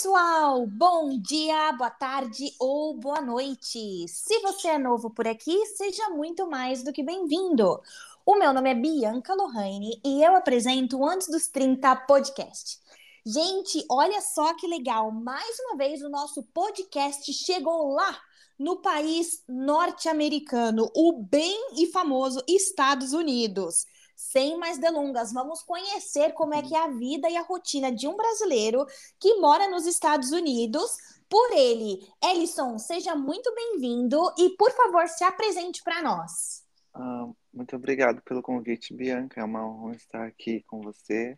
[0.00, 0.66] pessoal!
[0.66, 4.08] Bom dia, boa tarde ou boa noite!
[4.08, 7.78] Se você é novo por aqui, seja muito mais do que bem-vindo!
[8.24, 12.78] O meu nome é Bianca Lohane e eu apresento Antes dos 30 podcast.
[13.26, 15.12] Gente, olha só que legal!
[15.12, 18.18] Mais uma vez o nosso podcast chegou lá
[18.58, 23.84] no país norte-americano, o bem e famoso Estados Unidos.
[24.20, 28.06] Sem mais delongas, vamos conhecer como é que é a vida e a rotina de
[28.06, 28.86] um brasileiro
[29.18, 30.98] que mora nos Estados Unidos.
[31.26, 36.62] Por ele, Ellison, seja muito bem-vindo e, por favor, se apresente para nós.
[36.92, 39.40] Ah, muito obrigado pelo convite, Bianca.
[39.40, 41.34] É uma honra estar aqui com você.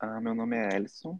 [0.00, 1.16] Ah, meu nome é Ellison.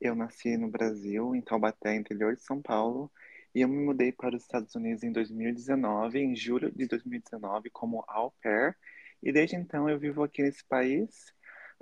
[0.00, 3.10] Eu nasci no Brasil, em Taubaté, interior de São Paulo,
[3.52, 8.04] e eu me mudei para os Estados Unidos em 2019, em julho de 2019, como
[8.06, 8.76] au pair
[9.22, 11.32] e desde então eu vivo aqui nesse país.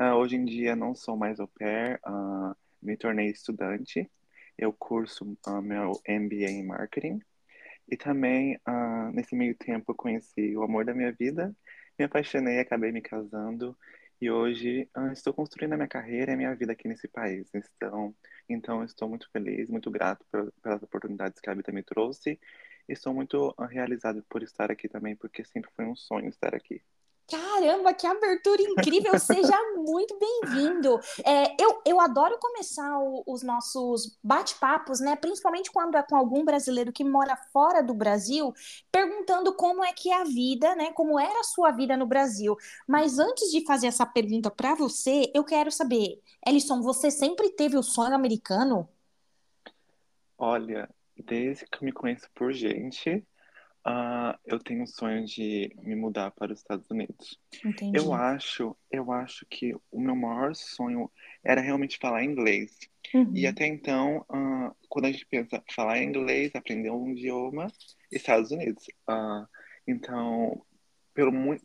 [0.00, 4.10] Uh, hoje em dia não sou mais au pair, uh, me tornei estudante.
[4.56, 7.20] Eu curso uh, meu MBA em marketing.
[7.88, 8.58] E também,
[9.12, 11.54] nesse meio tempo, conheci o amor da minha vida,
[11.98, 13.76] me apaixonei, acabei me casando.
[14.20, 17.50] E hoje estou construindo a minha carreira e a minha vida aqui nesse país.
[17.52, 18.14] Então,
[18.48, 20.24] então estou muito feliz, muito grato
[20.62, 22.38] pelas oportunidades que a vida me trouxe.
[22.88, 26.80] E estou muito realizado por estar aqui também, porque sempre foi um sonho estar aqui.
[27.28, 29.18] Caramba, que abertura incrível!
[29.18, 31.00] Seja muito bem-vindo.
[31.24, 35.16] É, eu, eu adoro começar o, os nossos bate-papos, né?
[35.16, 38.52] Principalmente quando é com algum brasileiro que mora fora do Brasil,
[38.90, 40.92] perguntando como é que é a vida, né?
[40.92, 42.56] Como era a sua vida no Brasil.
[42.86, 47.76] Mas antes de fazer essa pergunta para você, eu quero saber, Ellison, você sempre teve
[47.76, 48.88] o sonho americano?
[50.36, 53.24] Olha, desde que eu me conheço por gente,
[53.86, 57.38] Uh, eu tenho um sonho de me mudar para os Estados Unidos.
[57.64, 57.98] Entendi.
[57.98, 61.10] Eu acho, eu acho que o meu maior sonho
[61.44, 62.78] era realmente falar inglês.
[63.12, 63.32] Uhum.
[63.34, 67.66] E até então, uh, quando a gente pensa falar inglês, aprender um idioma,
[68.10, 68.84] Estados Unidos.
[69.08, 69.46] Uh,
[69.86, 70.64] então,
[71.12, 71.64] pelo muito,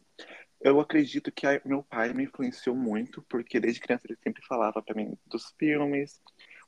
[0.59, 4.81] eu acredito que a, meu pai me influenciou muito, porque desde criança ele sempre falava
[4.81, 6.20] para mim dos filmes.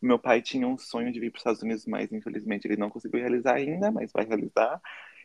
[0.02, 2.78] O meu pai tinha um sonho de vir para os Estados Unidos, mas infelizmente ele
[2.78, 4.79] não conseguiu realizar ainda, mas vai realizar.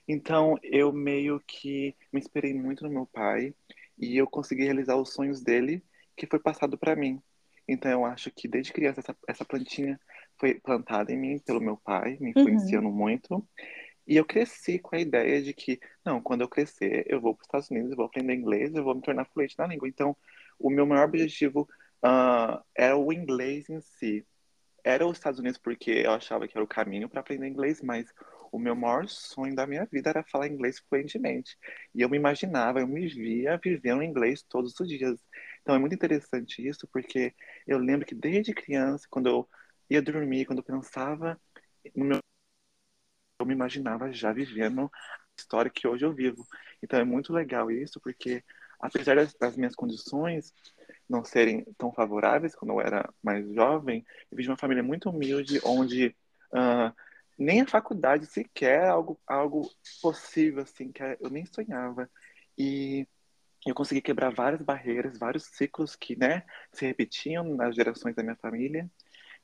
[0.07, 3.55] Então, eu meio que me inspirei muito no meu pai
[3.99, 5.83] e eu consegui realizar os sonhos dele,
[6.17, 7.21] que foi passado para mim.
[7.67, 9.99] Então, eu acho que desde criança essa, essa plantinha
[10.39, 12.95] foi plantada em mim pelo meu pai, me influenciando uhum.
[12.95, 13.49] muito.
[14.07, 17.43] E eu cresci com a ideia de que, não, quando eu crescer, eu vou para
[17.43, 19.89] os Estados Unidos, eu vou aprender inglês, eu vou me tornar fluente na língua.
[19.89, 20.15] Então,
[20.59, 21.67] o meu maior objetivo
[22.05, 24.27] uh, era o inglês em si.
[24.85, 28.13] Era os Estados Unidos porque eu achava que era o caminho para aprender inglês, mas
[28.55, 31.59] o meu maior sonho da minha vida era falar inglês fluentemente.
[31.93, 35.21] E eu me imaginava, eu me via vivendo inglês todos os dias.
[35.61, 37.35] Então é muito interessante isso, porque
[37.67, 39.49] eu lembro que desde criança, quando eu
[39.91, 41.41] ia dormir, quando eu pensava
[41.97, 42.19] no meu.
[43.41, 44.91] Eu me imaginava já vivendo a
[45.37, 46.47] história que hoje eu vivo.
[46.81, 48.45] Então é muito legal isso, porque
[48.79, 50.55] apesar das, das minhas condições
[51.09, 55.61] não serem tão favoráveis quando eu era mais jovem, eu vi uma família muito humilde,
[55.65, 56.15] onde.
[56.53, 56.95] Uh,
[57.39, 62.11] nem a faculdade sequer algo, algo possível, assim, que eu nem sonhava.
[62.57, 63.07] E
[63.67, 68.37] eu consegui quebrar várias barreiras, vários ciclos que, né, se repetiam nas gerações da minha
[68.37, 68.91] família,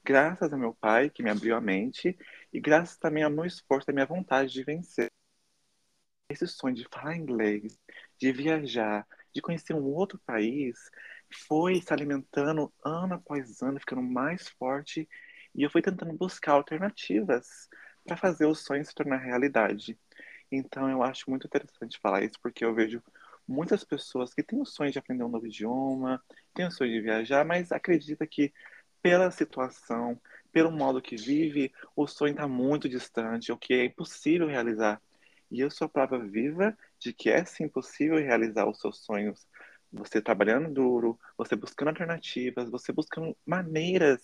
[0.05, 2.17] graças ao meu pai, que me abriu a mente,
[2.53, 5.09] e graças também ao meu esforço, à minha vontade de vencer.
[6.29, 7.79] Esse sonho de falar inglês,
[8.19, 10.79] de viajar, de conhecer um outro país,
[11.49, 15.09] foi se alimentando ano após ano, ficando mais forte
[15.55, 17.69] e eu fui tentando buscar alternativas
[18.05, 19.99] para fazer o sonho se tornar realidade.
[20.51, 23.03] Então eu acho muito interessante falar isso, porque eu vejo
[23.47, 26.23] muitas pessoas que têm o sonho de aprender um novo idioma,
[26.55, 28.53] têm o sonho de viajar, mas acredita que
[29.03, 30.21] pela situação,
[30.53, 35.01] pelo modo que vive, o sonho está muito distante, o que é impossível realizar.
[35.51, 39.47] E eu sou a prova viva de que é sim possível realizar os seus sonhos.
[39.93, 44.21] Você trabalhando duro, você buscando alternativas, você buscando maneiras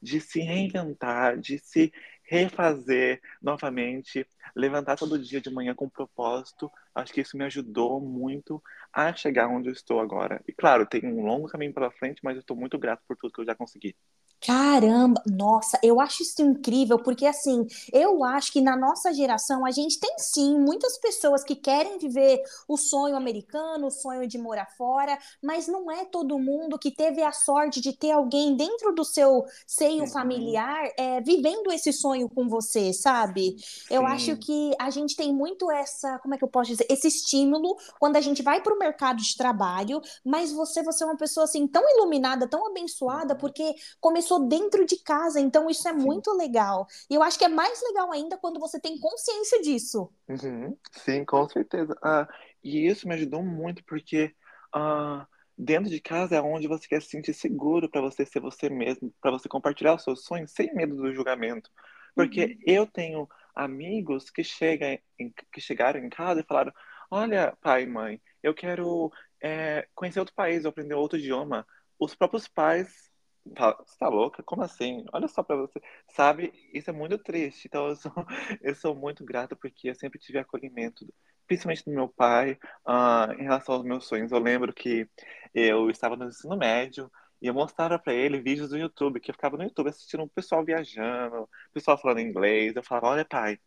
[0.00, 1.92] de se reinventar, de se
[2.22, 6.70] refazer novamente, levantar todo dia de manhã com propósito.
[6.94, 10.42] Acho que isso me ajudou muito a chegar onde eu estou agora.
[10.46, 13.32] E claro, tem um longo caminho pela frente, mas eu estou muito grato por tudo
[13.32, 13.96] que eu já consegui.
[14.40, 19.70] Caramba, nossa, eu acho isso incrível, porque assim, eu acho que na nossa geração a
[19.70, 24.66] gente tem sim muitas pessoas que querem viver o sonho americano, o sonho de morar
[24.76, 29.04] fora, mas não é todo mundo que teve a sorte de ter alguém dentro do
[29.04, 30.10] seu seio uhum.
[30.10, 33.56] familiar é, vivendo esse sonho com você, sabe?
[33.58, 33.94] Sim.
[33.94, 37.08] Eu acho que a gente tem muito essa, como é que eu posso dizer, esse
[37.08, 41.16] estímulo quando a gente vai para o mercado de trabalho, mas você, você é uma
[41.16, 43.40] pessoa assim tão iluminada, tão abençoada, uhum.
[43.40, 45.98] porque começou começou dentro de casa, então isso é Sim.
[45.98, 46.86] muito legal.
[47.08, 50.10] E eu acho que é mais legal ainda quando você tem consciência disso.
[50.28, 50.76] Uhum.
[50.92, 51.96] Sim, com certeza.
[52.02, 52.28] Ah,
[52.62, 54.34] e isso me ajudou muito, porque
[54.74, 55.26] ah,
[55.56, 59.14] dentro de casa é onde você quer se sentir seguro para você ser você mesmo,
[59.20, 61.70] para você compartilhar os seus sonhos sem medo do julgamento.
[62.14, 62.58] Porque uhum.
[62.66, 66.72] eu tenho amigos que, chegam em, que chegaram em casa e falaram:
[67.10, 71.66] Olha, pai e mãe, eu quero é, conhecer outro país, aprender outro idioma.
[71.98, 73.06] Os próprios pais
[73.54, 74.42] você tá louca?
[74.42, 75.04] Como assim?
[75.12, 75.80] Olha só para você.
[76.08, 77.66] Sabe, isso é muito triste.
[77.66, 78.12] Então, eu sou,
[78.62, 81.06] eu sou muito grata porque eu sempre tive acolhimento,
[81.46, 84.32] principalmente do meu pai, uh, em relação aos meus sonhos.
[84.32, 85.08] Eu lembro que
[85.54, 87.10] eu estava no ensino médio
[87.40, 90.28] e eu mostrava para ele vídeos do YouTube, que eu ficava no YouTube assistindo o
[90.28, 92.74] pessoal viajando, o pessoal falando inglês.
[92.74, 93.58] Eu falava: Olha, pai,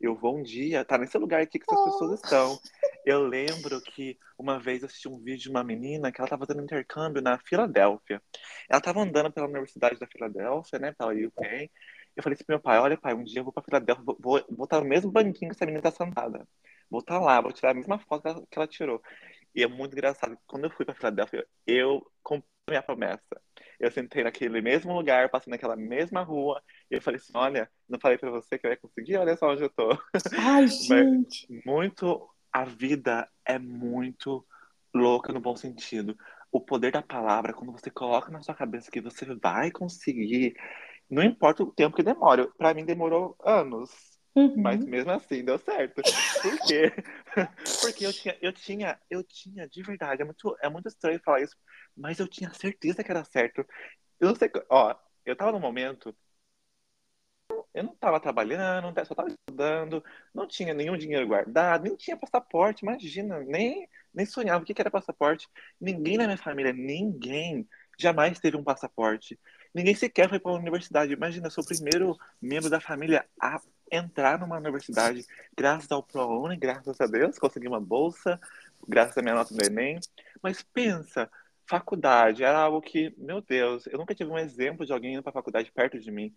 [0.00, 1.90] eu vou um dia estar tá nesse lugar aqui que essas oh.
[1.90, 2.58] pessoas estão.
[3.06, 6.44] Eu lembro que uma vez eu assisti um vídeo de uma menina que ela estava
[6.44, 8.20] fazendo intercâmbio na Filadélfia.
[8.68, 11.70] Ela estava andando pela Universidade da Filadélfia, né, pela UK.
[12.16, 14.16] Eu falei assim pro meu pai, olha pai, um dia eu vou para Filadélfia, vou,
[14.18, 16.48] vou, vou estar no mesmo banquinho que essa menina está sentada.
[16.90, 19.00] Vou estar lá, vou tirar a mesma foto que ela, que ela tirou.
[19.54, 23.40] E é muito engraçado, quando eu fui para Filadélfia, eu cumpri minha promessa.
[23.78, 26.60] Eu sentei naquele mesmo lugar, passei naquela mesma rua,
[26.90, 29.52] e eu falei assim, olha, não falei para você que eu ia conseguir, olha só
[29.52, 29.90] onde eu tô.
[30.36, 31.46] Ai, gente!
[31.64, 34.42] muito a vida é muito
[34.94, 36.16] louca no bom sentido.
[36.50, 40.56] O poder da palavra, quando você coloca na sua cabeça que você vai conseguir,
[41.10, 42.48] não importa o tempo que demore.
[42.56, 43.90] Para mim demorou anos,
[44.34, 44.54] uhum.
[44.56, 46.00] mas mesmo assim deu certo.
[46.40, 46.92] Por quê?
[47.82, 50.22] Porque eu tinha, eu tinha, eu tinha de verdade.
[50.22, 51.56] É muito, é muito estranho falar isso,
[51.94, 53.66] mas eu tinha certeza que era certo.
[54.18, 56.16] Eu não sei, ó, eu tava num momento
[57.76, 60.02] eu não estava trabalhando, só estava estudando,
[60.34, 64.90] não tinha nenhum dinheiro guardado, nem tinha passaporte, imagina, nem, nem sonhava o que era
[64.90, 65.46] passaporte.
[65.78, 67.68] Ninguém na minha família, ninguém
[67.98, 69.38] jamais teve um passaporte.
[69.74, 71.12] Ninguém sequer foi para a universidade.
[71.12, 73.60] Imagina, sou o primeiro membro da família a
[73.92, 78.40] entrar numa universidade, graças ao ProUni, graças a Deus, consegui uma bolsa,
[78.88, 80.00] graças à minha nota do Enem.
[80.42, 81.30] Mas pensa,
[81.66, 85.32] faculdade era algo que, meu Deus, eu nunca tive um exemplo de alguém indo para
[85.32, 86.34] faculdade perto de mim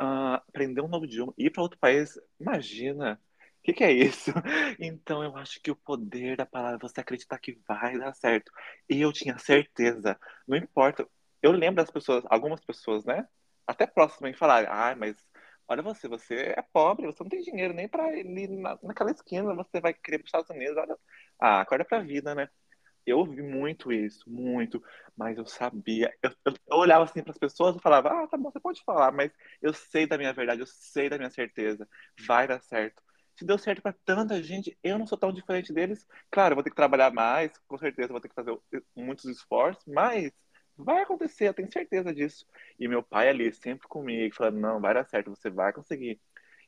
[0.00, 3.20] aprender um novo idioma, ir para outro país, imagina.
[3.58, 4.32] O que, que, é isso?
[4.80, 8.50] Então, eu acho que o poder da palavra, você acreditar que vai dar certo.
[8.88, 10.18] E eu tinha certeza.
[10.48, 11.06] Não importa.
[11.42, 13.26] Eu lembro das pessoas, algumas pessoas, né?
[13.66, 15.16] Até próximas, falarem: ah, mas
[15.68, 19.54] olha você, você é pobre, você não tem dinheiro nem para ir na, naquela esquina,
[19.54, 20.76] você vai querer para os Estados Unidos.
[20.76, 20.96] Olha,
[21.40, 22.48] ah, acorda para a vida, né?
[23.06, 24.82] Eu ouvi muito isso, muito,
[25.16, 26.12] mas eu sabia.
[26.22, 28.82] Eu, eu, eu olhava assim para as pessoas e falava: Ah, tá bom, você pode
[28.84, 29.32] falar, mas
[29.62, 31.88] eu sei da minha verdade, eu sei da minha certeza,
[32.26, 33.02] vai dar certo.
[33.36, 36.06] Se deu certo para tanta gente, eu não sou tão diferente deles.
[36.30, 38.56] Claro, vou ter que trabalhar mais, com certeza vou ter que fazer
[38.94, 40.30] muitos esforços, mas
[40.76, 42.46] vai acontecer, eu tenho certeza disso.
[42.78, 46.20] E meu pai ali, sempre comigo, falando: Não, vai dar certo, você vai conseguir.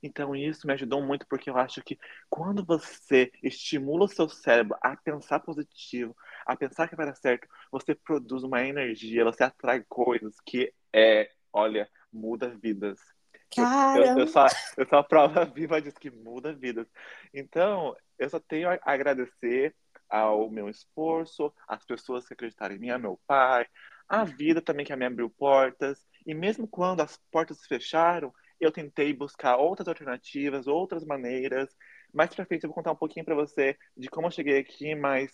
[0.02, 4.76] Então, isso me ajudou muito, porque eu acho que quando você estimula o seu cérebro
[4.82, 9.84] a pensar positivo, a pensar que vai dar certo, você produz uma energia, você atrai
[9.88, 12.98] coisas que é, olha, muda vidas.
[13.94, 14.46] Eu, eu, eu, sou,
[14.76, 16.86] eu sou a prova viva disso, que muda vidas.
[17.32, 19.74] Então, eu só tenho a agradecer
[20.08, 23.66] ao meu esforço, às pessoas que acreditaram em mim, ao meu pai,
[24.08, 26.06] a vida também que me abriu portas.
[26.26, 28.32] E mesmo quando as portas se fecharam,
[28.64, 31.74] eu tentei buscar outras alternativas, outras maneiras.
[32.12, 34.94] Mais pra frente eu vou contar um pouquinho para você de como eu cheguei aqui,
[34.94, 35.32] mas,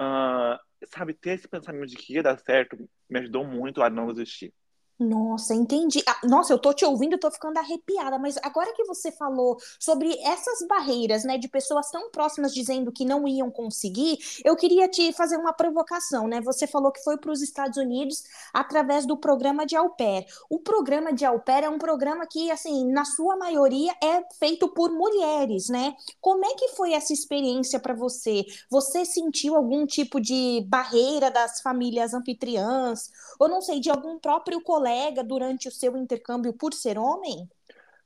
[0.00, 2.76] uh, sabe, ter esse pensamento de que ia dar certo
[3.08, 4.52] me ajudou muito a não desistir.
[4.98, 6.02] Nossa, entendi.
[6.08, 9.58] Ah, nossa, eu tô te ouvindo, eu tô ficando arrepiada, mas agora que você falou
[9.78, 14.88] sobre essas barreiras, né, de pessoas tão próximas dizendo que não iam conseguir, eu queria
[14.88, 16.40] te fazer uma provocação, né?
[16.40, 18.22] Você falou que foi para os Estados Unidos
[18.54, 20.24] através do programa de au pair.
[20.48, 24.66] O programa de au pair é um programa que, assim, na sua maioria é feito
[24.72, 25.94] por mulheres, né?
[26.22, 28.46] Como é que foi essa experiência para você?
[28.70, 34.58] Você sentiu algum tipo de barreira das famílias anfitriãs, ou não sei, de algum próprio
[34.62, 37.48] colega colega durante o seu intercâmbio por ser homem?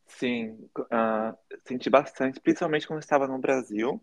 [0.07, 4.03] Sim, uh, senti bastante, principalmente quando estava no Brasil.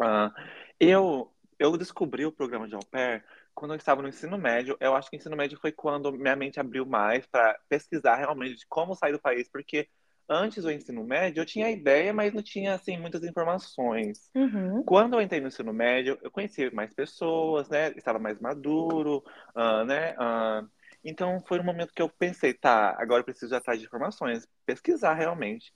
[0.00, 0.32] Uh,
[0.80, 3.22] eu, eu descobri o programa de au pair
[3.54, 4.78] quando eu estava no ensino médio.
[4.80, 8.56] Eu acho que o ensino médio foi quando minha mente abriu mais para pesquisar realmente
[8.56, 9.86] de como sair do país, porque
[10.28, 14.30] antes do ensino médio eu tinha ideia, mas não tinha assim muitas informações.
[14.34, 14.82] Uhum.
[14.84, 17.92] Quando eu entrei no ensino médio, eu conheci mais pessoas, né?
[17.94, 19.22] Estava mais maduro,
[19.54, 20.14] uh, né?
[20.14, 20.75] Uh,
[21.10, 24.46] então foi um momento que eu pensei, tá, agora eu preciso ir atrás de informações,
[24.64, 25.72] pesquisar realmente.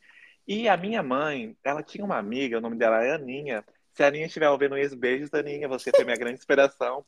[0.46, 3.64] E a minha mãe, ela tinha uma amiga, o nome dela é Aninha.
[3.92, 7.04] Se a Aninha estiver ouvindo isso, beijos, Aninha, você foi minha grande inspiração.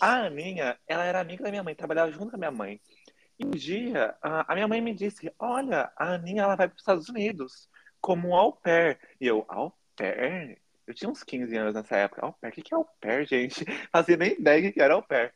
[0.00, 2.80] A Aninha, ela era amiga da minha mãe, trabalhava junto com a minha mãe.
[3.38, 6.80] E um dia, a minha mãe me disse: Olha, a Aninha ela vai para os
[6.80, 7.68] Estados Unidos
[8.00, 8.98] como au pair.
[9.20, 10.58] E eu, au pair?
[10.86, 12.24] Eu tinha uns 15 anos nessa época.
[12.24, 12.50] Au pair?
[12.50, 13.64] O que é au pair, gente?
[13.90, 15.34] Fazia nem ideia que era au pair.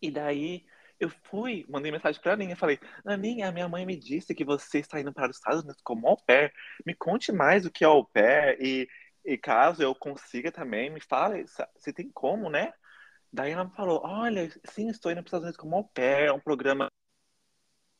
[0.00, 0.64] E daí
[0.98, 5.00] eu fui, mandei mensagem pra Aninha, falei, Aninha, minha mãe me disse que você está
[5.00, 6.52] indo para os Estados Unidos como au pair.
[6.86, 8.88] Me conte mais o que é au pair e,
[9.24, 11.44] e caso eu consiga também, me fale
[11.76, 12.72] se tem como, né?
[13.32, 16.32] Daí ela falou, olha, sim, estou indo para os Estados Unidos como au pair, é
[16.32, 16.88] um programa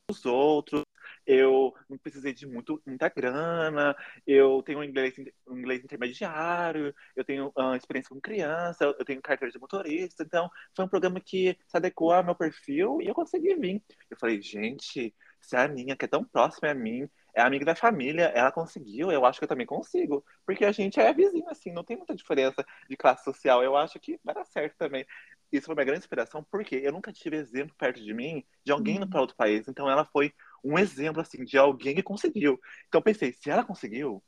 [0.07, 0.83] dos outros,
[1.25, 5.13] eu não precisei de muito, muita grana, eu tenho um inglês,
[5.47, 10.49] um inglês intermediário, eu tenho uh, experiência com criança, eu tenho carteira de motorista, então
[10.75, 13.83] foi um programa que se adequou ao meu perfil e eu consegui vir.
[14.09, 17.75] Eu falei, gente, se a Aninha, que é tão próxima a mim, é amiga da
[17.75, 21.71] família, ela conseguiu, eu acho que eu também consigo, porque a gente é vizinho, assim,
[21.71, 25.05] não tem muita diferença de classe social, eu acho que vai dar certo também
[25.51, 28.97] isso foi uma grande inspiração, porque eu nunca tive exemplo perto de mim de alguém
[28.97, 29.67] indo para outro país.
[29.67, 32.59] Então ela foi um exemplo assim de alguém que conseguiu.
[32.87, 34.23] Então pensei, se ela conseguiu,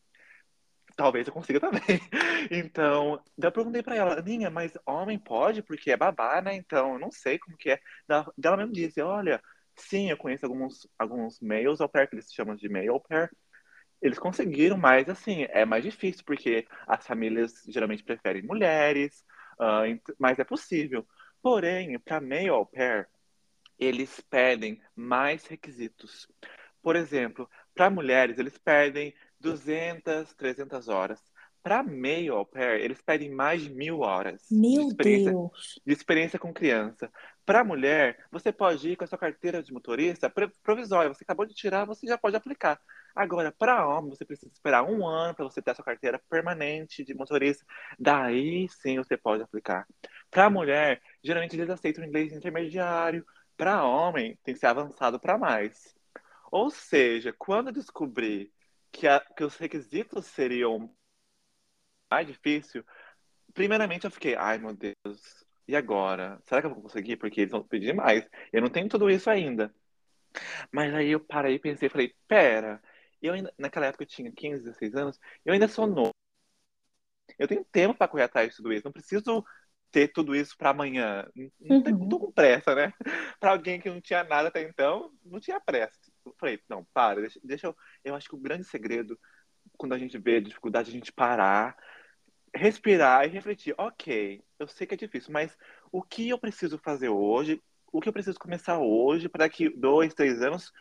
[0.98, 1.82] talvez eu consiga também.
[2.52, 6.56] Então, eu perguntei para ela, Aninha, mas homem pode porque é babá, né?
[6.56, 7.80] Então, eu não sei como que é.
[8.08, 9.42] Ela mesmo disse, olha,
[9.76, 13.30] sim, eu conheço alguns alguns males au pair que eles chamam de male au pair.
[14.02, 19.26] Eles conseguiram, mas assim, é mais difícil porque as famílias geralmente preferem mulheres,
[19.60, 21.06] uh, mas é possível.
[21.42, 23.10] Porém, para male au pair,
[23.80, 26.28] eles pedem mais requisitos.
[26.82, 31.22] Por exemplo, para mulheres, eles pedem 200, 300 horas.
[31.62, 35.82] Para male au pair, eles pedem mais de mil horas Meu de, experiência, Deus!
[35.86, 37.12] de experiência com criança.
[37.46, 40.32] Para mulher, você pode ir com a sua carteira de motorista
[40.64, 41.14] provisória.
[41.14, 42.80] Você acabou de tirar, você já pode aplicar.
[43.14, 47.04] Agora, para homem, você precisa esperar um ano para você ter a sua carteira permanente
[47.04, 47.66] de motorista.
[48.00, 49.86] Daí sim você pode aplicar.
[50.32, 53.26] Para mulher, geralmente eles aceitam inglês intermediário
[53.58, 55.96] para homem, tem que ser avançado para mais.
[56.52, 58.54] Ou seja, quando descobri
[58.92, 60.94] que, a, que os requisitos seriam
[62.10, 62.84] mais difíceis,
[63.54, 66.42] primeiramente eu fiquei, ai meu Deus, e agora?
[66.46, 67.18] Será que eu vou conseguir?
[67.18, 68.28] Porque eles vão pedir mais.
[68.54, 69.74] Eu não tenho tudo isso ainda.
[70.72, 72.82] Mas aí eu parei e pensei, falei, pera,
[73.22, 76.14] eu ainda, naquela época eu tinha 15, 16 anos, eu ainda sou novo.
[77.38, 78.86] Eu tenho tempo para correr atrás de tudo isso.
[78.86, 79.46] Não preciso
[79.92, 81.28] ter tudo isso para amanhã.
[81.60, 82.10] Não uhum.
[82.10, 82.94] tô com pressa, né?
[83.40, 85.98] para alguém que não tinha nada até então, não tinha pressa.
[86.26, 87.76] Eu falei, não, para, deixa, deixa eu.
[88.04, 89.20] Eu acho que o grande segredo,
[89.78, 91.78] quando a gente vê a dificuldade, a gente parar,
[92.54, 93.74] respirar e refletir.
[93.78, 95.58] Ok, eu sei que é difícil, mas
[95.92, 97.62] o que eu preciso fazer hoje?
[97.92, 100.72] O que eu preciso começar hoje para que dois, três anos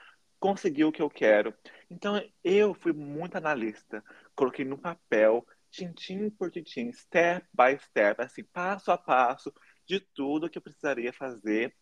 [0.41, 1.55] conseguir o que eu quero?
[1.91, 4.03] Então, eu fui muito analista.
[4.35, 9.53] Coloquei no papel tintim por tintim, step by step, assim, passo a passo
[9.87, 11.75] de tudo que eu precisaria fazer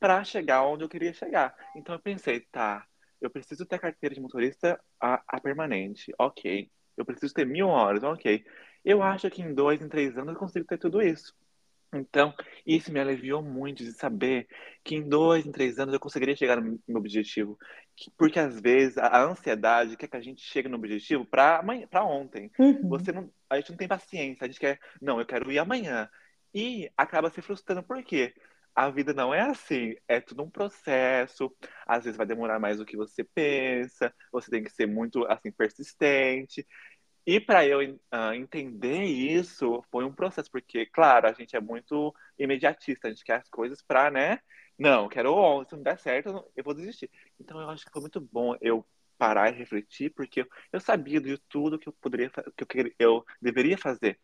[0.00, 1.54] para chegar onde eu queria chegar.
[1.76, 2.86] Então eu pensei, tá,
[3.20, 6.70] eu preciso ter carteira de motorista a, a, permanente, ok.
[6.96, 8.44] Eu preciso ter mil horas, ok.
[8.84, 11.34] Eu acho que em dois, em três anos eu consigo ter tudo isso.
[11.98, 12.34] Então,
[12.66, 14.46] isso me aliviou muito de saber
[14.82, 17.58] que em dois, em três anos eu conseguiria chegar no meu objetivo.
[18.16, 22.50] Porque às vezes a ansiedade quer que a gente chegue no objetivo para para ontem.
[22.58, 22.88] Uhum.
[22.88, 26.08] Você não, a gente não tem paciência, a gente quer, não, eu quero ir amanhã.
[26.54, 28.32] E acaba se frustrando, por quê?
[28.74, 31.54] A vida não é assim, é tudo um processo.
[31.86, 35.52] Às vezes vai demorar mais do que você pensa, você tem que ser muito assim
[35.52, 36.66] persistente.
[37.26, 42.14] E para eu uh, entender isso, foi um processo, porque, claro, a gente é muito
[42.38, 44.40] imediatista, a gente quer as coisas para, né?
[44.78, 47.10] Não, quero ontem, se não der certo, eu vou desistir.
[47.40, 51.38] Então, eu acho que foi muito bom eu parar e refletir, porque eu sabia de
[51.48, 54.18] tudo que eu poderia, que eu, eu deveria fazer.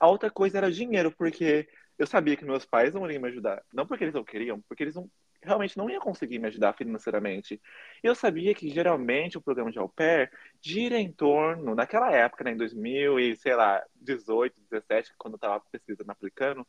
[0.00, 3.62] A outra coisa era dinheiro, porque eu sabia que meus pais não iriam me ajudar.
[3.72, 5.08] Não porque eles não queriam, porque eles não
[5.42, 7.60] realmente não ia conseguir me ajudar financeiramente.
[8.02, 10.30] Eu sabia que geralmente o programa de au pair
[10.60, 15.36] gira em torno, naquela época, né, em 2000 e, sei lá, 18, 17, quando eu
[15.36, 16.66] estava pesquisando, aplicando,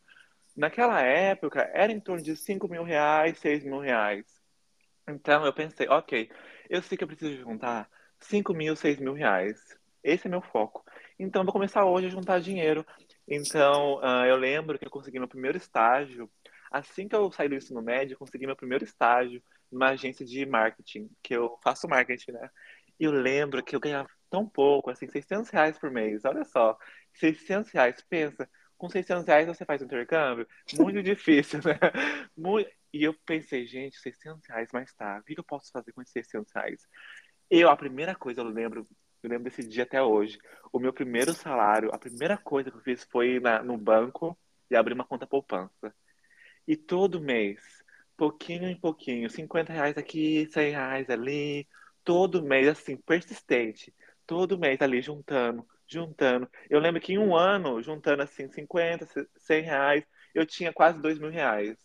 [0.56, 4.26] naquela época era em torno de 5 mil reais, 6 mil reais.
[5.08, 6.30] Então eu pensei, ok,
[6.70, 9.60] eu sei que eu preciso juntar 5 mil, 6 mil reais.
[10.04, 10.84] Esse é meu foco.
[11.20, 12.86] Então eu vou começar hoje a juntar dinheiro.
[13.28, 16.30] Então uh, eu lembro que eu consegui meu primeiro estágio
[16.72, 21.10] Assim que eu saí do ensino médio, consegui meu primeiro estágio numa agência de marketing,
[21.22, 22.50] que eu faço marketing, né?
[23.00, 26.24] E eu lembro que eu ganhava tão pouco, assim, 600 reais por mês.
[26.24, 26.78] Olha só,
[27.14, 30.48] 600 reais, pensa, com 600 reais você faz um intercâmbio?
[30.74, 31.78] Muito difícil, né?
[32.36, 32.70] Muito...
[32.94, 36.14] E eu pensei, gente, 600 reais, mas tá, o que eu posso fazer com esses
[36.14, 36.88] 600 reais?
[37.50, 38.88] Eu, a primeira coisa, eu lembro,
[39.22, 40.40] eu lembro desse dia até hoje,
[40.72, 44.38] o meu primeiro salário, a primeira coisa que eu fiz foi ir na, no banco
[44.70, 45.94] e abrir uma conta poupança.
[46.68, 47.60] E todo mês,
[48.16, 51.68] pouquinho em pouquinho, 50 reais aqui, 100 reais ali,
[52.04, 53.94] todo mês, assim, persistente,
[54.26, 56.50] todo mês ali juntando, juntando.
[56.70, 60.04] Eu lembro que em um ano, juntando assim, 50, 100 reais,
[60.34, 61.78] eu tinha quase 2 mil reais.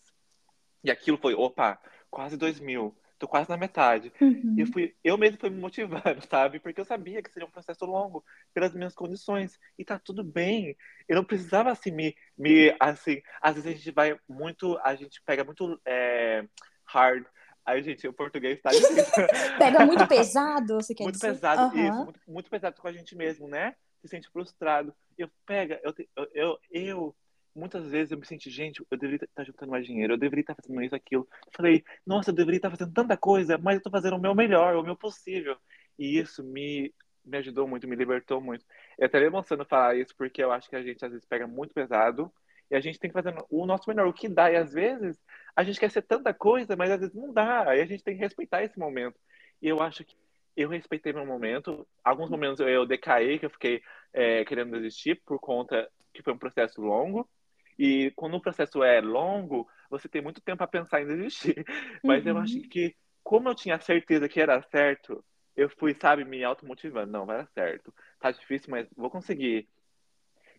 [0.85, 1.81] E aquilo foi, opa,
[2.11, 4.13] quase 2 mil tô quase na metade.
[4.21, 4.55] Uhum.
[4.57, 6.61] E eu, fui, eu mesmo fui me motivando, sabe?
[6.61, 9.59] Porque eu sabia que seria um processo longo pelas minhas condições.
[9.79, 10.77] E tá tudo bem.
[11.09, 15.23] Eu não precisava, assim, me, me assim, às vezes a gente vai muito, a gente
[15.25, 16.45] pega muito é,
[16.85, 17.25] hard.
[17.65, 18.71] Aí, gente, o português tá
[19.59, 21.29] Pega muito pesado, você quer muito dizer?
[21.29, 21.89] Pesado, uhum.
[21.89, 23.75] isso, muito, muito pesado com a gente mesmo, né?
[24.01, 24.95] Se sente frustrado.
[25.19, 27.17] Eu pega, eu, eu, eu, eu
[27.57, 30.55] muitas vezes eu me senti, gente, eu deveria estar juntando mais dinheiro, eu deveria estar
[30.55, 31.27] fazendo isso, aquilo.
[31.53, 34.77] falei, nossa, eu deveria estar fazendo tanta coisa, mas eu estou fazendo o meu melhor,
[34.77, 35.57] o meu possível.
[35.99, 36.95] E isso me,
[37.25, 38.65] me ajudou muito, me libertou muito.
[38.99, 41.75] Eu até emocionando falar isso, porque eu acho que a gente às vezes pega muito
[41.75, 42.33] pesado
[42.71, 44.51] e a gente tem que fazer o nosso melhor, o que dá.
[44.51, 45.19] E às vezes
[45.55, 47.77] a gente quer ser tanta coisa, mas às vezes não dá.
[47.77, 49.19] E a gente tem que respeitar esse momento.
[49.63, 50.17] E eu acho que
[50.57, 51.87] eu respeitei meu momento.
[52.05, 53.83] Alguns momentos eu, eu decaí, que eu fiquei
[54.13, 57.29] é, querendo desistir por conta que foi um processo longo.
[57.79, 61.65] E quando o processo é longo, você tem muito tempo a pensar em desistir.
[62.03, 62.31] Mas uhum.
[62.31, 65.25] eu acho que, como eu tinha certeza que era certo,
[65.57, 67.13] eu fui, sabe, me automotivando.
[67.13, 67.93] Não, vai dar certo.
[68.21, 69.67] Tá difícil, mas vou conseguir.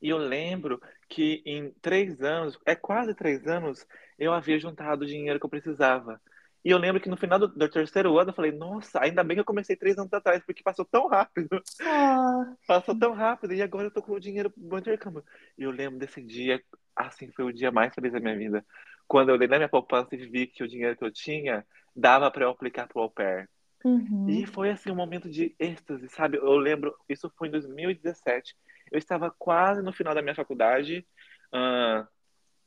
[0.01, 3.85] E eu lembro que em três anos, é quase três anos,
[4.17, 6.19] eu havia juntado o dinheiro que eu precisava.
[6.65, 9.37] E eu lembro que no final do, do, terceiro ano eu falei, nossa, ainda bem
[9.37, 11.61] que eu comecei três anos atrás, porque passou tão rápido.
[11.81, 12.55] Ah.
[12.67, 15.23] Passou tão rápido, e agora eu tô com o dinheiro pro intercâmbio.
[15.57, 16.61] E eu lembro desse dia
[16.97, 18.65] assim, foi o dia mais feliz da minha vida.
[19.07, 22.29] Quando eu olhei na minha poupança e vi que o dinheiro que eu tinha dava
[22.29, 23.49] para eu aplicar pro au pair.
[23.83, 24.27] Uhum.
[24.27, 26.37] E foi assim um momento de êxtase, sabe?
[26.37, 28.55] Eu lembro, isso foi em 2017.
[28.91, 31.05] Eu estava quase no final da minha faculdade,
[31.53, 32.07] uh,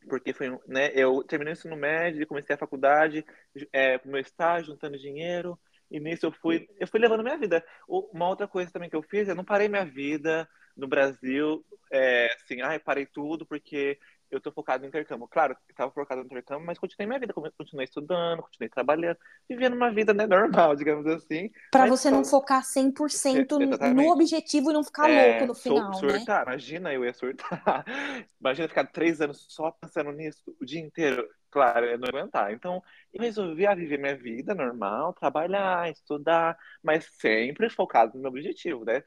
[0.08, 0.90] porque foi, né?
[0.94, 3.24] Eu terminei o ensino médio, comecei a faculdade,
[3.72, 5.58] é, meu estágio, juntando dinheiro.
[5.90, 7.64] E nisso eu fui, eu fui levando minha vida.
[7.88, 12.32] Uma outra coisa também que eu fiz, eu não parei minha vida no Brasil, é,
[12.34, 13.98] assim, ai, parei tudo porque
[14.30, 15.26] eu estou focado no intercâmbio.
[15.28, 19.90] Claro, estava focado no intercâmbio, mas continuei minha vida, continuei estudando, continuei trabalhando, vivendo uma
[19.90, 21.50] vida né, normal, digamos assim.
[21.72, 22.14] Para você só...
[22.14, 26.52] não focar 100% é, no objetivo e não ficar é, louco no final, surtar, né?
[26.52, 27.84] imagina, eu ia surtar.
[28.40, 31.28] imagina ficar três anos só pensando nisso o dia inteiro.
[31.50, 32.52] Claro, eu não aguentar.
[32.52, 32.80] Então,
[33.12, 39.02] eu resolvi viver minha vida normal, trabalhar, estudar, mas sempre focado no meu objetivo, né?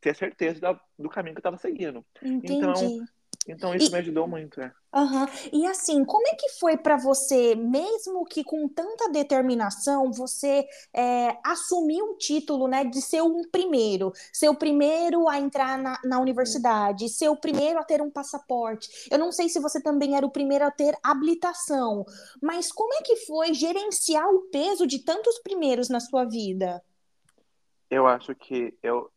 [0.00, 2.06] Ter certeza do caminho que eu estava seguindo.
[2.22, 2.54] Entendi.
[2.54, 3.04] Então,
[3.48, 4.72] então isso e, me ajudou muito, é.
[4.94, 5.26] Uhum.
[5.52, 11.38] E assim, como é que foi para você, mesmo que com tanta determinação, você é,
[11.44, 16.20] assumir um título, né, de ser um primeiro, ser o primeiro a entrar na, na
[16.20, 19.08] universidade, ser o primeiro a ter um passaporte.
[19.10, 22.04] Eu não sei se você também era o primeiro a ter habilitação,
[22.42, 26.82] mas como é que foi gerenciar o peso de tantos primeiros na sua vida?
[27.88, 29.10] Eu acho que eu,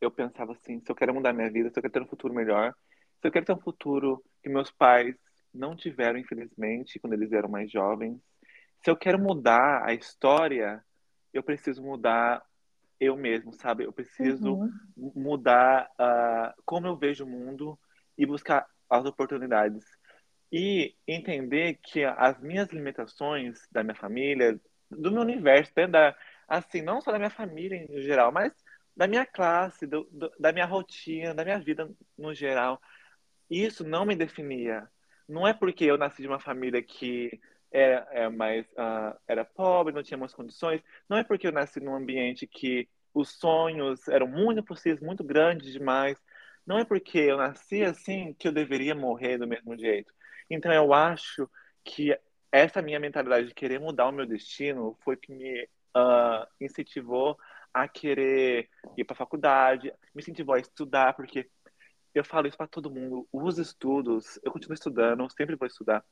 [0.00, 2.34] eu pensava assim, se eu quero mudar minha vida, se eu quero ter um futuro
[2.34, 2.74] melhor,
[3.20, 5.14] se eu quero ter um futuro que meus pais
[5.52, 8.20] não tiveram, infelizmente, quando eles eram mais jovens,
[8.82, 10.84] se eu quero mudar a história,
[11.32, 12.42] eu preciso mudar
[13.00, 13.84] eu mesmo, sabe?
[13.84, 14.72] Eu preciso uhum.
[15.14, 17.78] mudar uh, como eu vejo o mundo
[18.16, 19.84] e buscar as oportunidades.
[20.50, 24.58] E entender que as minhas limitações da minha família,
[24.90, 25.86] do meu universo, né?
[25.86, 26.16] da,
[26.48, 28.52] assim, não só da minha família em geral, mas
[28.96, 32.80] da minha classe, do, do, da minha rotina, da minha vida no geral,
[33.50, 34.88] isso não me definia.
[35.28, 37.38] Não é porque eu nasci de uma família que
[37.70, 40.82] era, é, é mais, uh, era pobre, não tinha mais condições.
[41.08, 45.72] Não é porque eu nasci num ambiente que os sonhos eram muito possíveis, muito grandes
[45.72, 46.18] demais.
[46.66, 50.12] Não é porque eu nasci assim que eu deveria morrer do mesmo jeito.
[50.50, 51.48] Então eu acho
[51.84, 52.16] que
[52.50, 55.64] essa minha mentalidade de querer mudar o meu destino foi que me
[55.96, 57.38] uh, incentivou
[57.72, 61.48] a querer ir para a faculdade, me incentivou a estudar, porque
[62.18, 63.28] eu falo isso para todo mundo.
[63.32, 66.04] Os estudos, eu continuo estudando, sempre vou estudar.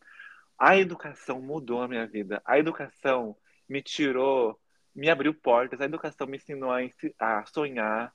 [0.59, 2.41] A educação mudou a minha vida.
[2.45, 3.37] A educação
[3.69, 4.59] me tirou,
[4.95, 5.81] me abriu portas.
[5.81, 6.79] A educação me ensinou a,
[7.19, 8.13] a sonhar.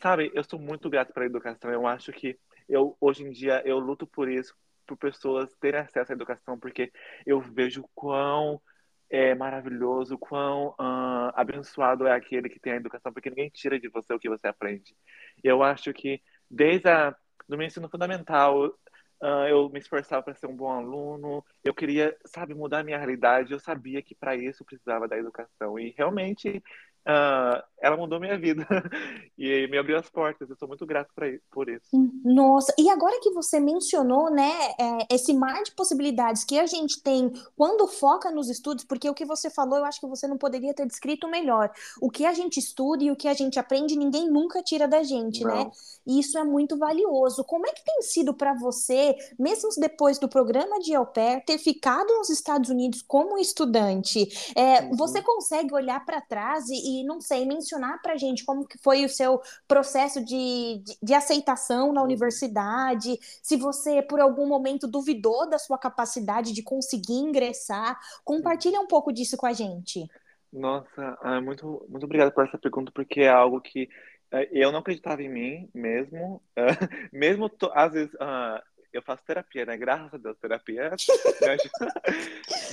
[0.00, 1.70] Sabe, eu sou muito grato pela educação.
[1.70, 4.54] Eu acho que eu hoje em dia eu luto por isso,
[4.86, 6.92] por pessoas terem acesso à educação, porque
[7.26, 8.60] eu vejo quão
[9.08, 13.88] é maravilhoso, quão uh, abençoado é aquele que tem a educação, porque ninguém tira de
[13.88, 14.96] você o que você aprende.
[15.44, 17.14] Eu acho que desde a,
[17.48, 22.54] meu ensino fundamental, uh, eu me esforçava para ser um bom aluno, eu queria, sabe,
[22.54, 25.78] mudar a minha realidade, eu sabia que para isso eu precisava da educação.
[25.78, 26.62] E realmente
[27.06, 28.66] uh, ela mudou minha vida
[29.38, 30.48] e me abriu as portas.
[30.48, 31.10] Eu sou muito grato
[31.50, 31.86] por isso.
[32.24, 37.02] Nossa, e agora que você mencionou, né, é, esse mar de possibilidades que a gente
[37.02, 40.38] tem quando foca nos estudos, porque o que você falou, eu acho que você não
[40.38, 41.70] poderia ter descrito melhor.
[42.00, 45.02] O que a gente estuda e o que a gente aprende, ninguém nunca tira da
[45.02, 45.54] gente, né?
[45.54, 45.64] não.
[45.64, 45.70] né?
[46.06, 47.44] E isso é muito valioso.
[47.44, 51.58] Como é que tem sido para você, mesmo depois do programa de au pair, ter
[51.58, 54.28] ficado nos Estados Unidos como estudante?
[54.54, 54.96] É, uhum.
[54.96, 59.04] Você consegue olhar para trás e, e, não sei, mencionar para gente como que foi
[59.04, 62.06] o seu processo de, de, de aceitação na uhum.
[62.06, 63.18] universidade?
[63.42, 67.98] Se você, por algum momento, duvidou da sua capacidade de conseguir ingressar?
[68.24, 70.06] Compartilha um pouco disso com a gente.
[70.52, 73.88] Nossa, ah, muito, muito obrigado por essa pergunta, porque é algo que
[74.32, 76.42] é, eu não acreditava em mim mesmo.
[77.12, 79.76] mesmo, às vezes, uh, eu faço terapia, né?
[79.76, 80.90] Graças a Deus, terapia
[81.40, 82.02] me ajuda,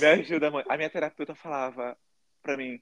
[0.00, 0.70] me ajuda muito.
[0.70, 1.96] A minha terapeuta falava
[2.42, 2.80] pra mim,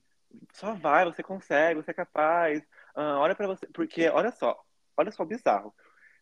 [0.53, 2.61] só vai, você consegue, você é capaz.
[2.97, 4.59] Uh, olha para você, porque olha só,
[4.97, 5.75] olha só bizarro.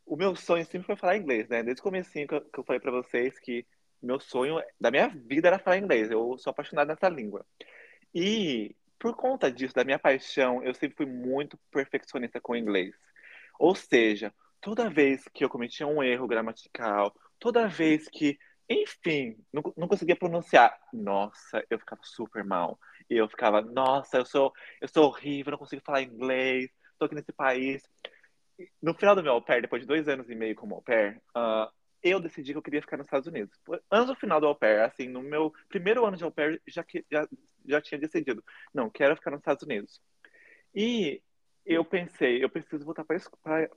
[0.07, 1.63] O meu sonho sempre foi falar inglês, né?
[1.63, 3.67] Desde o começo que, eu, que eu falei para vocês que
[4.03, 6.11] meu sonho da minha vida era falar inglês.
[6.11, 7.47] Eu sou apaixonado nessa língua.
[8.15, 12.95] E por conta disso, da minha paixão, eu sempre fui muito perfeccionista com o inglês.
[13.59, 19.63] Ou seja, toda vez que eu cometia um erro gramatical, toda vez que, enfim, não,
[19.77, 22.79] não conseguia pronunciar, nossa, eu ficava super mal.
[23.11, 27.17] E eu ficava, nossa, eu sou, eu sou horrível, não consigo falar inglês, estou aqui
[27.17, 27.83] nesse país.
[28.81, 31.21] No final do meu au pair, depois de dois anos e meio como au pair,
[31.37, 31.69] uh,
[32.03, 33.59] eu decidi que eu queria ficar nos Estados Unidos.
[33.91, 36.85] Antes do final do au pair, assim, no meu primeiro ano de au pair, já,
[37.11, 37.29] já,
[37.67, 40.01] já tinha decidido, não, quero ficar nos Estados Unidos.
[40.75, 41.21] E
[41.73, 43.17] eu pensei, eu preciso voltar para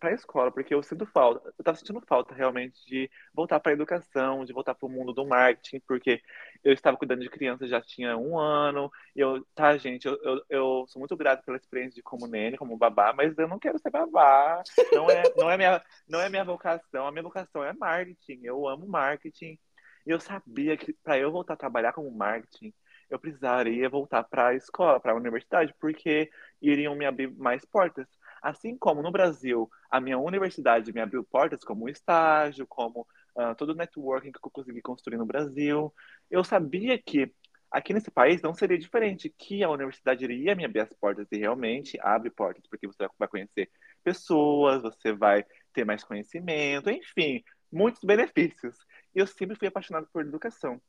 [0.02, 3.74] a escola, porque eu sinto falta, eu estava sentindo falta realmente de voltar para a
[3.74, 6.20] educação, de voltar para o mundo do marketing, porque
[6.64, 10.46] eu estava cuidando de crianças já tinha um ano, e eu, tá, gente, eu, eu,
[10.50, 13.78] eu, sou muito grato pela experiência de como nene, como babá, mas eu não quero
[13.78, 17.74] ser babá, não é, não é, minha, não é minha vocação, a minha vocação é
[17.74, 19.60] marketing, eu amo marketing,
[20.06, 22.74] e eu sabia que para eu voltar a trabalhar como marketing,
[23.10, 26.30] eu precisaria voltar para a escola, para a universidade, porque
[26.62, 28.08] iriam me abrir mais portas.
[28.42, 33.70] Assim como no Brasil, a minha universidade me abriu portas como estágio, como uh, todo
[33.70, 35.94] o networking que eu consegui construir no Brasil.
[36.30, 37.34] Eu sabia que
[37.72, 41.38] aqui nesse país não seria diferente, que a universidade iria me abrir as portas e
[41.38, 43.70] realmente abre portas, porque você vai conhecer
[44.04, 48.78] pessoas, você vai ter mais conhecimento, enfim, muitos benefícios.
[49.16, 50.80] Eu sempre fui apaixonado por educação.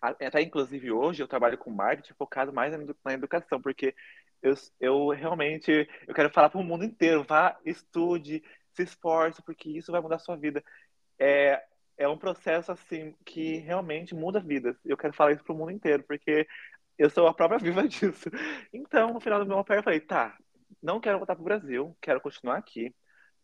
[0.00, 2.72] Até inclusive hoje eu trabalho com marketing focado mais
[3.04, 3.94] na educação, porque
[4.42, 9.68] eu, eu realmente eu quero falar para o mundo inteiro, vá, estude, se esforce, porque
[9.70, 10.64] isso vai mudar a sua vida.
[11.18, 11.62] É,
[11.98, 14.76] é um processo assim que realmente muda vidas.
[14.84, 16.46] Eu quero falar isso para o mundo inteiro, porque
[16.98, 18.30] eu sou a própria viva disso.
[18.72, 20.36] Então, no final do meu papel, eu falei, tá,
[20.82, 22.94] não quero voltar para o Brasil, quero continuar aqui,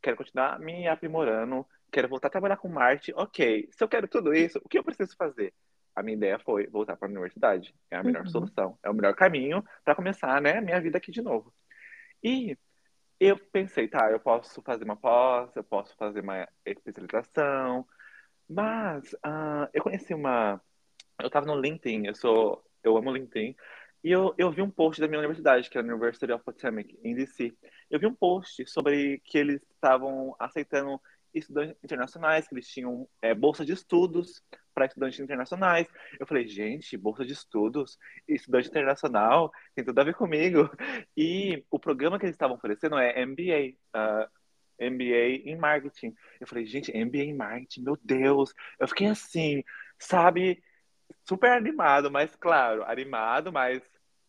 [0.03, 3.12] quero continuar me aprimorando, quero voltar a trabalhar com marketing.
[3.16, 5.53] Ok, se eu quero tudo isso, o que eu preciso fazer?
[5.96, 7.74] A minha ideia foi voltar para a universidade.
[7.90, 8.30] É a melhor uhum.
[8.30, 8.78] solução.
[8.82, 11.52] É o melhor caminho para começar, né, minha vida aqui de novo.
[12.22, 12.56] E
[13.18, 17.87] eu pensei, tá, eu posso fazer uma pós, eu posso fazer uma especialização,
[18.48, 20.61] mas uh, eu conheci uma.
[21.18, 22.62] Eu estava no LinkedIn, eu sou.
[22.85, 23.56] Eu amo LinkedIn.
[24.04, 26.96] E eu, eu vi um post da minha universidade, que é a University of Potomac,
[27.02, 27.56] em DC.
[27.90, 31.00] Eu vi um post sobre que eles estavam aceitando
[31.35, 34.42] estudantes internacionais, que eles tinham é, bolsa de estudos
[34.77, 35.89] para estudantes internacionais.
[36.21, 40.71] Eu falei, gente, bolsa de estudos, estudante internacional, tem tudo a ver comigo.
[41.17, 44.29] E o programa que eles estavam oferecendo é MBA, uh,
[44.79, 46.15] MBA em marketing.
[46.39, 48.53] Eu falei, gente, MBA em marketing, meu Deus.
[48.79, 49.65] Eu fiquei assim,
[49.99, 50.62] sabe,
[51.25, 53.83] super animado, mas claro, animado, mas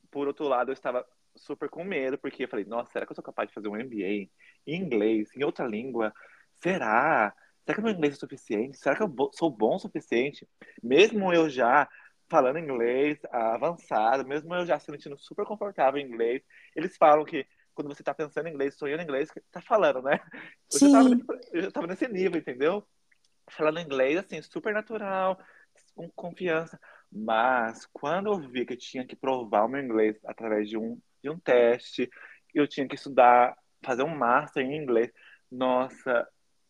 [0.09, 1.05] por outro lado eu estava
[1.35, 3.75] super com medo, porque eu falei, nossa, será que eu sou capaz de fazer um
[3.75, 4.29] MBA
[4.65, 6.13] em inglês, em outra língua?
[6.61, 7.33] será?
[7.67, 8.77] Será que meu inglês é suficiente?
[8.77, 10.47] Será que eu sou bom o suficiente?
[10.81, 11.85] Mesmo eu já
[12.29, 16.41] falando inglês avançado, mesmo eu já se sentindo super confortável em inglês,
[16.73, 20.17] eles falam que quando você está pensando em inglês, sonhando em inglês, tá falando, né?
[20.71, 20.91] Eu Sim.
[20.91, 21.09] já, tava,
[21.51, 22.87] eu já tava nesse nível, entendeu?
[23.49, 25.37] Falando inglês, assim, super natural,
[25.93, 26.79] com confiança.
[27.11, 30.97] Mas quando eu vi que eu tinha que provar o meu inglês através de um,
[31.21, 32.09] de um teste,
[32.53, 35.11] eu tinha que estudar, fazer um master em inglês,
[35.51, 36.27] nossa,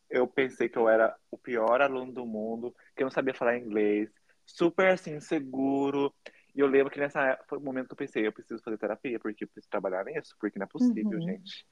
[0.09, 3.57] eu pensei que eu era o pior aluno do mundo, que eu não sabia falar
[3.57, 4.09] inglês,
[4.45, 6.13] super assim, inseguro.
[6.55, 9.19] E eu lembro que nessa foi o momento que eu pensei, eu preciso fazer terapia,
[9.19, 11.21] porque eu preciso trabalhar nisso, porque não é possível, uhum.
[11.21, 11.65] gente.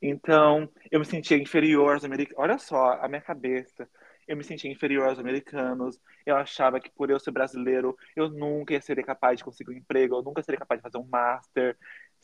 [0.00, 2.38] Então, eu me sentia inferior aos americanos.
[2.38, 3.88] Olha só, a minha cabeça.
[4.26, 5.98] Eu me sentia inferior aos americanos.
[6.26, 10.16] Eu achava que por eu ser brasileiro, eu nunca seria capaz de conseguir um emprego,
[10.16, 11.76] eu nunca seria capaz de fazer um master.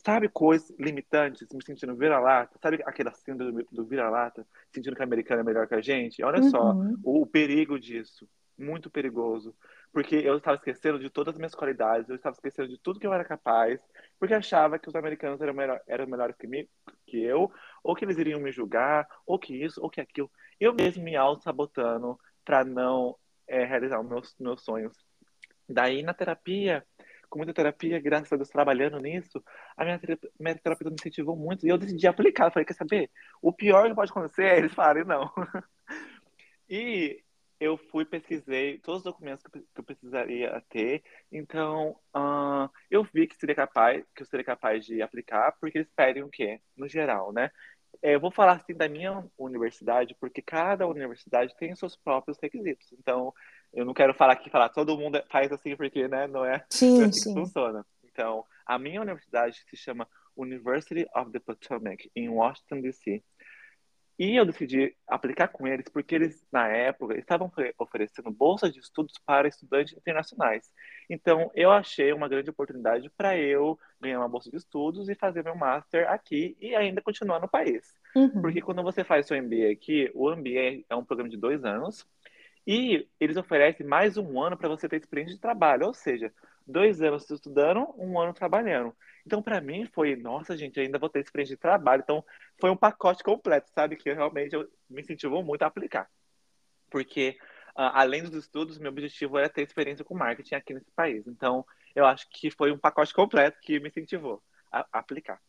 [0.03, 5.41] Sabe, coisas limitantes, me sentindo vira-lata, sabe aquela síndrome do vira-lata, sentindo que a americana
[5.41, 6.23] é melhor que a gente?
[6.23, 6.49] Olha uhum.
[6.49, 9.55] só o, o, perigo disso, muito perigoso,
[9.93, 13.05] porque eu estava esquecendo de todas as minhas qualidades, eu estava esquecendo de tudo que
[13.05, 13.79] eu era capaz,
[14.19, 16.67] porque achava que os americanos eram, melhor, eram melhores que, mim,
[17.05, 17.51] que eu,
[17.83, 20.31] ou que eles iriam me julgar, ou que isso, ou que aquilo.
[20.59, 23.15] Eu mesmo me auto-sabotando para não
[23.47, 24.95] é, realizar os meus, meus sonhos.
[25.67, 26.85] Daí, na terapia,
[27.31, 29.43] com muita terapia, graças a Deus, trabalhando nisso,
[29.77, 29.99] a minha,
[30.39, 32.47] minha terapeuta me incentivou muito e eu decidi aplicar.
[32.47, 33.09] Eu falei, quer saber?
[33.41, 35.31] O pior que pode acontecer é eles falarem não.
[36.69, 37.23] e
[37.59, 41.03] eu fui, pesquisei todos os documentos que eu precisaria ter.
[41.31, 45.91] Então, uh, eu vi que seria capaz, que eu seria capaz de aplicar, porque eles
[45.95, 46.59] pedem o quê?
[46.75, 47.49] No geral, né?
[48.01, 52.37] É, eu vou falar assim da minha universidade, porque cada universidade tem os seus próprios
[52.41, 52.91] requisitos.
[52.93, 53.33] Então,
[53.73, 57.01] eu não quero falar aqui, falar todo mundo faz assim, porque né, não é, sim,
[57.03, 57.33] assim sim.
[57.33, 57.85] que funciona.
[58.03, 63.23] Então, a minha universidade se chama University of the Potomac, em Washington, D.C.
[64.19, 69.13] E eu decidi aplicar com eles porque eles, na época, estavam oferecendo bolsas de estudos
[69.25, 70.71] para estudantes internacionais.
[71.09, 75.43] Então, eu achei uma grande oportunidade para eu ganhar uma bolsa de estudos e fazer
[75.43, 77.95] meu master aqui e ainda continuar no país.
[78.15, 78.41] Uhum.
[78.41, 82.05] Porque quando você faz seu MBA aqui, o MBA é um programa de dois anos
[82.65, 86.31] e eles oferecem mais um ano para você ter experiência de trabalho, ou seja,
[86.65, 88.95] dois anos estudando, um ano trabalhando.
[89.25, 92.01] Então, para mim, foi, nossa, gente, ainda vou ter experiência de trabalho.
[92.03, 92.23] Então,
[92.59, 93.95] foi um pacote completo, sabe?
[93.95, 96.09] Que realmente eu me incentivou muito a aplicar.
[96.89, 97.37] Porque,
[97.69, 101.25] uh, além dos estudos, meu objetivo era ter experiência com marketing aqui nesse país.
[101.27, 105.39] Então, eu acho que foi um pacote completo que me incentivou a, a aplicar.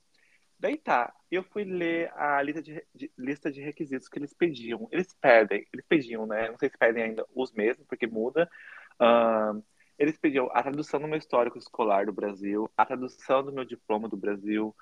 [0.63, 4.87] Daí tá, eu fui ler a lista de, de, lista de requisitos que eles pediam.
[4.93, 6.49] Eles pedem, eles pediam, né?
[6.51, 8.49] Não sei se pedem ainda os mesmos, porque muda.
[8.95, 9.61] Uh,
[9.99, 14.09] eles pediam a tradução do meu histórico escolar do Brasil, a tradução do meu diploma
[14.09, 14.73] do Brasil.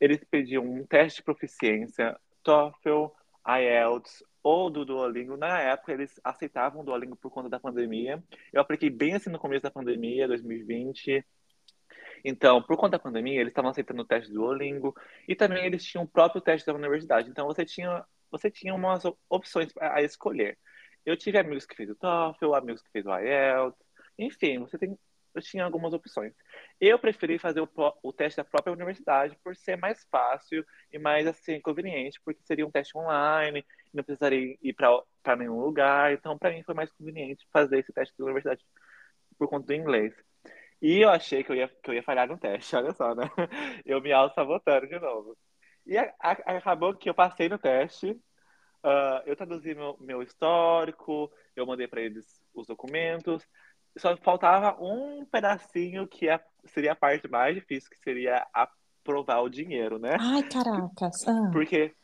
[0.00, 3.06] Eles pediam um teste de proficiência, TOEFL,
[3.46, 5.36] IELTS ou do Duolingo.
[5.36, 8.20] Na época, eles aceitavam o Duolingo por conta da pandemia.
[8.52, 11.24] Eu apliquei bem assim no começo da pandemia, 2020.
[12.24, 14.94] Então, por conta da pandemia, eles estavam aceitando o teste do Duolingo
[15.26, 17.30] e também eles tinham o próprio teste da universidade.
[17.30, 20.58] Então, você tinha, você tinha umas opções a escolher.
[21.04, 23.78] Eu tive amigos que fez o TOEFL, amigos que fez o IELTS,
[24.18, 24.98] enfim, você tem,
[25.34, 26.34] eu tinha algumas opções.
[26.80, 27.68] Eu preferi fazer o,
[28.02, 32.66] o, teste da própria universidade por ser mais fácil e mais assim conveniente, porque seria
[32.66, 36.12] um teste online, não precisaria ir para nenhum lugar.
[36.12, 38.64] Então, para mim foi mais conveniente fazer esse teste da universidade
[39.38, 40.12] por conta do inglês.
[40.80, 43.24] E eu achei que eu ia, que eu ia falhar no teste, olha só, né?
[43.84, 45.36] Eu me auto-sabotando de novo.
[45.86, 51.30] E a, a, acabou que eu passei no teste, uh, eu traduzi meu, meu histórico,
[51.56, 53.42] eu mandei para eles os documentos,
[53.96, 59.48] só faltava um pedacinho que é, seria a parte mais difícil, que seria aprovar o
[59.48, 60.16] dinheiro, né?
[60.20, 61.26] Ai, caracas.
[61.26, 61.50] Ah.
[61.52, 61.94] Porque,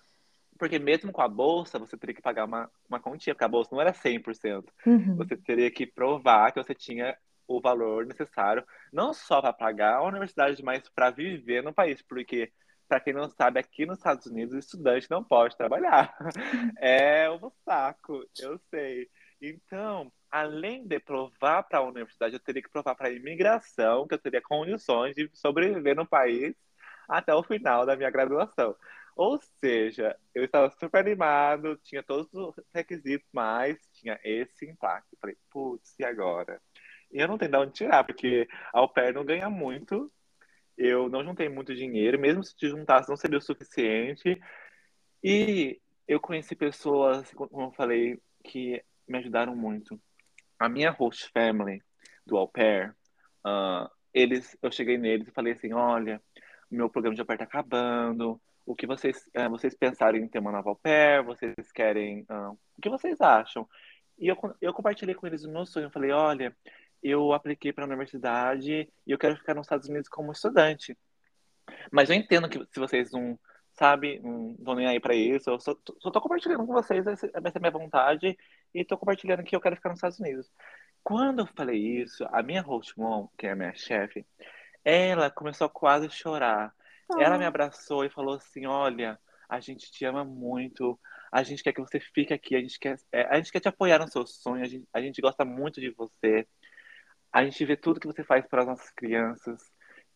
[0.59, 3.71] porque mesmo com a bolsa, você teria que pagar uma, uma quantia, porque a bolsa
[3.73, 4.65] não era 100%.
[4.87, 5.17] Uhum.
[5.17, 10.03] Você teria que provar que você tinha o valor necessário, não só para pagar a
[10.03, 12.53] universidade, mas para viver no país, porque
[12.89, 16.15] para quem não sabe, aqui nos Estados Unidos, o estudante não pode trabalhar.
[16.79, 19.09] É um saco, eu sei.
[19.41, 24.15] Então, além de provar para a universidade, eu teria que provar para a imigração que
[24.15, 26.55] eu teria condições de sobreviver no país
[27.09, 28.77] até o final da minha graduação.
[29.17, 35.17] Ou seja, eu estava super animado, tinha todos os requisitos, mas tinha esse impacto.
[35.21, 36.61] Falei, putz, e agora?
[37.15, 40.13] E eu não tenho de onde tirar, porque a au pair não ganha muito,
[40.77, 44.41] eu não juntei muito dinheiro, mesmo se te juntasse não seria o suficiente.
[45.23, 49.99] E eu conheci pessoas, como eu falei, que me ajudaram muito
[50.59, 51.83] a minha host family
[52.27, 52.95] do Au Pair,
[53.47, 56.23] uh, eles, eu cheguei neles e falei assim, olha,
[56.71, 60.39] meu programa de au pair tá acabando, o que vocês, uh, vocês pensaram em ter
[60.39, 63.69] uma nova au pair, vocês querem, uh, o que vocês acham?
[64.19, 66.57] E eu, eu compartilhei com eles o meu sonho, eu falei, olha,
[67.05, 70.97] eu apliquei para a universidade e eu quero ficar nos Estados Unidos como estudante.
[71.93, 73.39] Mas eu entendo que se vocês não,
[73.75, 77.31] sabe, não vão nem aí para isso, eu só, só tô compartilhando com vocês essa,
[77.33, 78.37] essa minha vontade
[78.75, 80.51] e estou compartilhando que eu quero ficar nos Estados Unidos.
[81.03, 84.25] Quando eu falei isso, a minha host mom, que é a minha chefe,
[84.83, 86.75] ela começou a quase chorar.
[87.13, 87.23] Ah.
[87.23, 90.99] Ela me abraçou e falou assim: Olha, a gente te ama muito,
[91.31, 93.69] a gente quer que você fique aqui, a gente quer, é, a gente quer te
[93.69, 96.47] apoiar no seu sonho, a gente, a gente gosta muito de você,
[97.35, 99.61] a gente vê tudo que você faz para as nossas crianças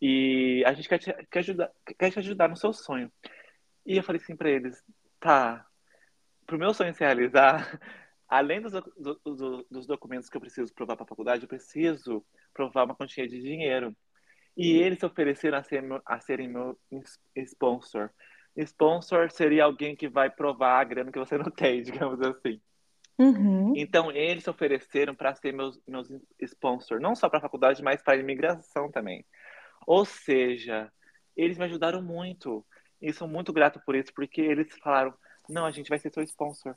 [0.01, 3.11] e a gente quer te, quer ajudar, quer te ajudar no seu sonho.
[3.85, 4.81] E eu falei assim para eles:
[5.19, 5.67] Tá,
[6.47, 7.59] pro meu sonho se realizar,
[8.29, 12.25] além dos, do, do, dos documentos que eu preciso provar para a faculdade, eu preciso
[12.55, 13.97] provar uma quantia de dinheiro.
[14.57, 16.79] E eles se ofereceram a, ser, a serem meu
[17.37, 18.11] sponsor.
[18.57, 22.61] Sponsor seria alguém que vai provar a grana que você não tem, digamos assim.
[23.19, 23.73] Uhum.
[23.77, 26.09] Então, eles se ofereceram para ser meus, meus
[26.41, 29.25] sponsors, não só para a faculdade, mas para a imigração também.
[29.87, 30.93] Ou seja,
[31.37, 32.65] eles me ajudaram muito.
[33.01, 35.15] E sou muito grato por isso, porque eles falaram:
[35.49, 36.77] não, a gente vai ser seu sponsor.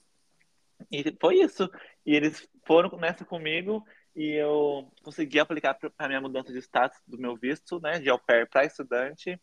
[0.91, 1.69] E foi isso.
[2.05, 3.83] E eles foram nessa comigo
[4.15, 8.09] e eu consegui aplicar para a minha mudança de status do meu visto, né, de
[8.09, 9.39] au pair para estudante,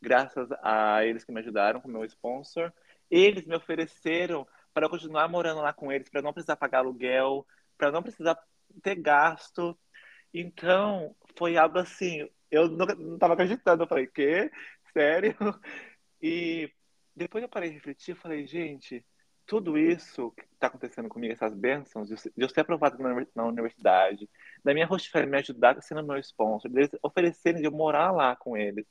[0.00, 2.72] graças a eles que me ajudaram com meu sponsor.
[3.10, 7.90] Eles me ofereceram para continuar morando lá com eles, para não precisar pagar aluguel, para
[7.90, 8.38] não precisar
[8.82, 9.78] ter gasto.
[10.32, 14.50] Então, foi algo assim, eu não estava acreditando, eu falei, que?
[14.92, 15.36] Sério?
[16.24, 16.72] E
[17.16, 19.04] depois eu parei de refletir, falei, gente,
[19.44, 22.96] tudo isso que está acontecendo comigo, essas bênçãos, de eu ser aprovado
[23.34, 24.30] na universidade,
[24.64, 28.56] da minha host me ajudar sendo meu sponsor, deles oferecerem de eu morar lá com
[28.56, 28.86] eles,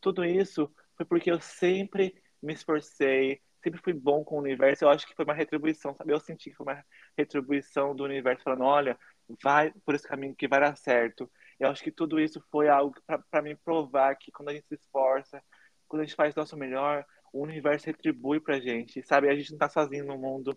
[0.00, 4.84] tudo isso foi porque eu sempre me esforcei, sempre fui bom com o universo.
[4.84, 6.12] Eu acho que foi uma retribuição, sabe?
[6.12, 6.84] Eu senti que foi uma
[7.16, 8.98] retribuição do universo falando: olha,
[9.42, 11.30] vai por esse caminho que vai dar certo.
[11.58, 12.94] Eu acho que tudo isso foi algo
[13.30, 15.42] para me provar que quando a gente se esforça,
[15.88, 19.28] quando a gente faz o nosso melhor, o universo retribui pra gente, sabe?
[19.28, 20.56] A gente não tá sozinho no mundo.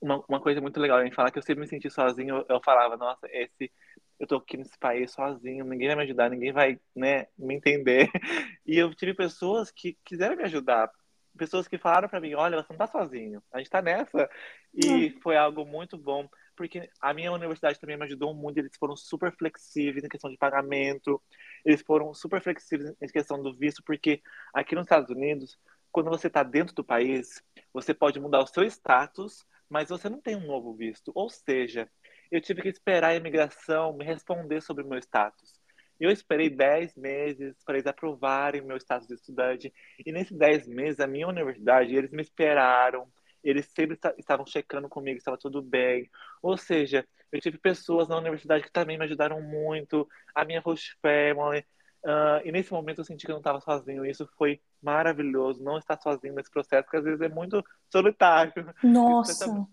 [0.00, 2.46] Uma, uma coisa muito legal, a gente fala que eu sempre me senti sozinho, eu,
[2.56, 3.72] eu falava, nossa, esse
[4.18, 8.10] eu tô aqui nesse país sozinho, ninguém vai me ajudar, ninguém vai, né, me entender.
[8.66, 10.90] E eu tive pessoas que quiseram me ajudar,
[11.36, 14.28] pessoas que falaram para mim, olha, você não tá sozinho, a gente tá nessa.
[14.74, 15.20] E uhum.
[15.20, 19.32] foi algo muito bom, porque a minha universidade também me ajudou muito, eles foram super
[19.32, 21.22] flexíveis em questão de pagamento,
[21.64, 24.22] eles foram super flexíveis em questão do visto, porque
[24.52, 25.58] aqui nos Estados Unidos,
[25.92, 30.20] quando você está dentro do país, você pode mudar o seu status, mas você não
[30.20, 31.10] tem um novo visto.
[31.14, 31.88] Ou seja,
[32.30, 35.55] eu tive que esperar a imigração me responder sobre o meu status.
[35.98, 39.72] Eu esperei 10 meses para eles aprovarem meu status de estudante.
[40.04, 43.06] E nesses 10 meses, a minha universidade, eles me esperaram.
[43.42, 46.10] Eles sempre estavam checando comigo, estava tudo bem.
[46.42, 50.08] Ou seja, eu tive pessoas na universidade que também me ajudaram muito.
[50.34, 51.64] A minha host family.
[52.04, 54.04] Uh, e nesse momento eu senti que eu não estava sozinho.
[54.04, 55.62] Isso foi maravilhoso.
[55.62, 58.72] Não estar sozinho nesse processo, porque às vezes é muito solitário.
[58.82, 59.66] Nossa.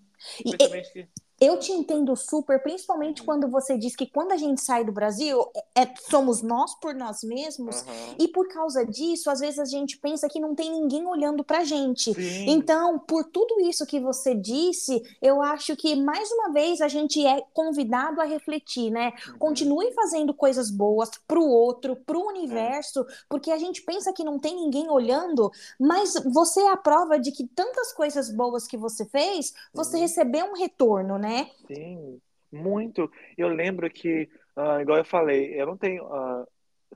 [0.46, 1.08] E,
[1.44, 3.26] eu te entendo super, principalmente uhum.
[3.26, 6.96] quando você diz que quando a gente sai do Brasil, é, é somos nós por
[6.96, 8.16] nós mesmos, uhum.
[8.18, 11.66] e por causa disso, às vezes a gente pensa que não tem ninguém olhando pra
[11.66, 12.14] gente.
[12.14, 12.50] Sim.
[12.50, 17.26] Então, por tudo isso que você disse, eu acho que mais uma vez a gente
[17.26, 19.12] é convidado a refletir, né?
[19.28, 19.38] Uhum.
[19.38, 23.06] Continue fazendo coisas boas pro outro, pro universo, é.
[23.28, 27.34] porque a gente pensa que não tem ninguém olhando, mas você é a prova de
[27.34, 31.33] que tantas coisas boas que você fez, você recebeu um retorno, né?
[31.68, 33.12] Sim, muito.
[33.38, 36.06] Eu lembro que, uh, igual eu falei, eu não tenho.
[36.06, 36.48] Uh,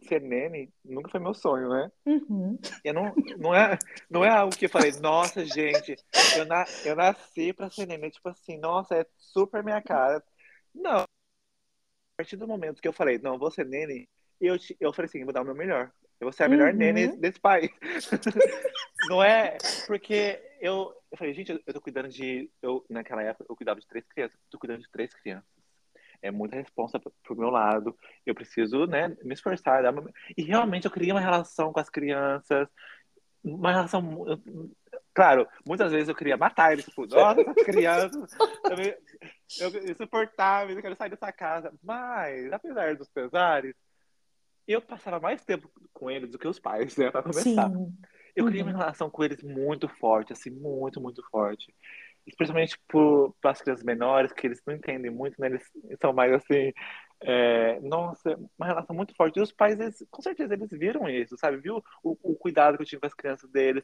[0.06, 1.92] ser nene nunca foi meu sonho, né?
[2.06, 2.58] Uhum.
[2.84, 3.78] Eu não, não, é,
[4.10, 5.96] não é algo que eu falei, nossa, gente,
[6.36, 8.12] eu, na, eu nasci pra ser nene.
[8.12, 10.24] Tipo assim, nossa, é super minha cara.
[10.74, 11.02] Não.
[11.02, 11.06] A
[12.18, 15.34] partir do momento que eu falei, não, vou ser nene, eu, eu falei assim, vou
[15.34, 15.92] dar o meu melhor.
[16.20, 16.78] Eu vou ser a melhor uhum.
[16.78, 17.70] nene desse país.
[19.08, 19.58] não é?
[19.86, 22.50] Porque eu, eu falei, gente, eu, eu tô cuidando de.
[22.62, 24.38] Eu, naquela época, eu cuidava de três crianças.
[24.50, 25.48] Tô cuidando de três crianças.
[26.22, 27.96] É muita responsa pro meu lado.
[28.26, 29.86] Eu preciso, né, me esforçar.
[29.86, 30.12] Uma...
[30.36, 32.68] E realmente eu queria uma relação com as crianças.
[33.44, 34.26] Uma relação.
[35.14, 38.36] Claro, muitas vezes eu queria matar eles, tipo, nossa, essas crianças.
[39.60, 41.72] eu, eu, insuportável, eu quero sair dessa casa.
[41.84, 43.76] Mas, apesar dos pesares,
[44.68, 47.70] eu passava mais tempo com eles do que os pais, né, pra começar.
[47.70, 47.94] Sim.
[48.36, 48.78] Eu criei uma uhum.
[48.78, 51.74] relação com eles muito forte, assim, muito, muito forte.
[52.26, 55.48] Especialmente para as crianças menores, que eles não entendem muito, né?
[55.48, 55.64] Eles
[56.00, 56.72] são mais assim.
[57.20, 59.40] É, nossa, uma relação muito forte.
[59.40, 61.58] E os pais, eles, com certeza, eles viram isso, sabe?
[61.58, 63.84] Viu o, o cuidado que eu tive com as crianças deles,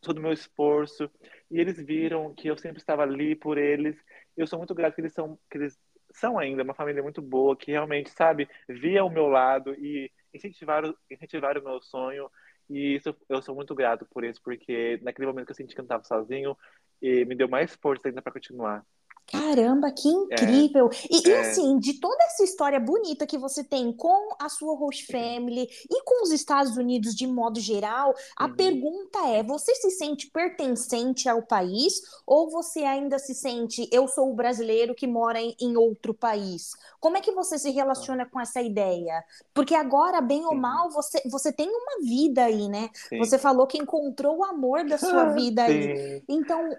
[0.00, 1.08] todo o meu esforço.
[1.48, 3.96] E eles viram que eu sempre estava ali por eles.
[4.36, 5.78] Eu sou muito grato que eles são, que eles
[6.14, 10.94] são ainda uma família muito boa, que realmente, sabe, via o meu lado e incentivaram,
[11.10, 12.30] incentivaram o meu sonho.
[12.70, 15.80] E isso, eu sou muito grato por isso, porque naquele momento que eu senti que
[15.80, 16.56] eu não estava sozinho,
[17.02, 18.84] e me deu mais força ainda para continuar.
[19.26, 20.90] Caramba, que incrível!
[20.92, 21.30] É, e, é.
[21.30, 25.68] e, assim, de toda essa história bonita que você tem com a sua host family
[25.90, 28.54] e com os Estados Unidos de modo geral, a uhum.
[28.54, 34.30] pergunta é: você se sente pertencente ao país ou você ainda se sente eu sou
[34.30, 36.72] o brasileiro que mora em, em outro país?
[37.00, 39.24] Como é que você se relaciona com essa ideia?
[39.52, 42.90] Porque agora, bem ou mal, você, você tem uma vida aí, né?
[43.08, 43.18] Sim.
[43.18, 46.22] Você falou que encontrou o amor da sua vida aí.
[46.28, 46.70] Então,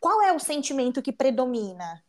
[0.00, 2.02] qual é o sentimento que predomina?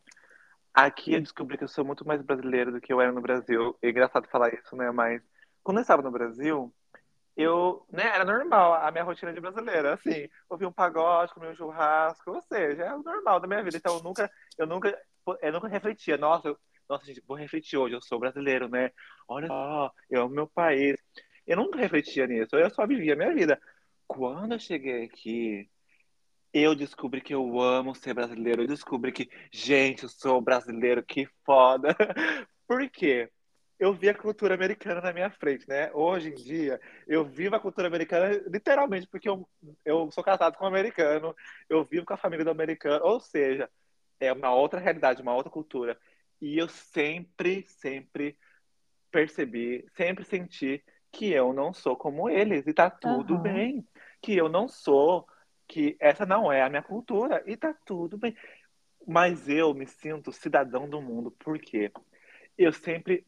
[0.72, 3.76] Aqui eu descobri que eu sou muito mais brasileiro do que eu era no Brasil.
[3.82, 4.90] É engraçado falar isso, né?
[4.90, 5.20] Mas
[5.62, 6.72] quando eu estava no Brasil,
[7.36, 11.54] eu, né, era normal a minha rotina de brasileira, assim, ouvir um pagode, comer um
[11.54, 13.76] churrasco, ou seja, é o normal da minha vida.
[13.76, 14.98] Então eu nunca, eu nunca,
[15.40, 18.90] eu nunca refletia, nossa, eu, nossa, gente, vou refletir hoje, eu sou brasileiro, né?
[19.28, 20.96] Olha só, eu amo meu país.
[21.46, 23.60] Eu nunca refletia nisso, eu só vivia a minha vida.
[24.06, 25.70] Quando eu cheguei aqui,
[26.52, 28.62] eu descobri que eu amo ser brasileiro.
[28.62, 31.96] Eu descobri que, gente, eu sou brasileiro, que foda.
[32.66, 33.30] Por quê?
[33.78, 35.90] Eu vi a cultura americana na minha frente, né?
[35.94, 39.48] Hoje em dia, eu vivo a cultura americana literalmente porque eu,
[39.84, 41.34] eu sou casado com um americano,
[41.68, 43.70] eu vivo com a família do americano, ou seja,
[44.20, 45.98] é uma outra realidade, uma outra cultura.
[46.40, 48.36] E eu sempre, sempre
[49.10, 53.42] percebi, sempre senti que eu não sou como eles e tá tudo uhum.
[53.42, 53.88] bem.
[54.22, 55.26] Que eu não sou,
[55.70, 58.36] que essa não é a minha cultura e tá tudo bem.
[59.06, 61.92] Mas eu me sinto cidadão do mundo, porque
[62.58, 63.24] eu sempre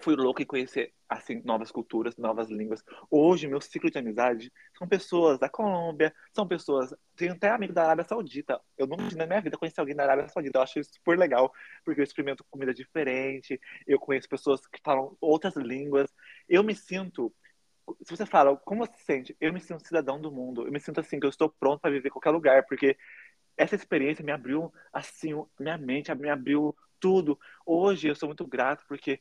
[0.00, 2.82] fui louco em conhecer assim novas culturas, novas línguas.
[3.10, 7.84] Hoje meu ciclo de amizade são pessoas da Colômbia, são pessoas, tenho até amigo da
[7.84, 8.58] Arábia Saudita.
[8.78, 10.58] Eu nunca na minha vida conheci alguém da Arábia Saudita.
[10.58, 11.52] Eu acho isso super legal,
[11.84, 16.10] porque eu experimento comida diferente, eu conheço pessoas que falam outras línguas.
[16.48, 17.32] Eu me sinto
[18.02, 19.36] se você fala, como você se sente?
[19.40, 20.66] Eu me sinto cidadão do mundo.
[20.66, 22.96] Eu me sinto assim, que eu estou pronto para viver em qualquer lugar, porque
[23.56, 27.38] essa experiência me abriu, assim, minha mente, me abriu tudo.
[27.64, 29.20] Hoje eu sou muito grato, porque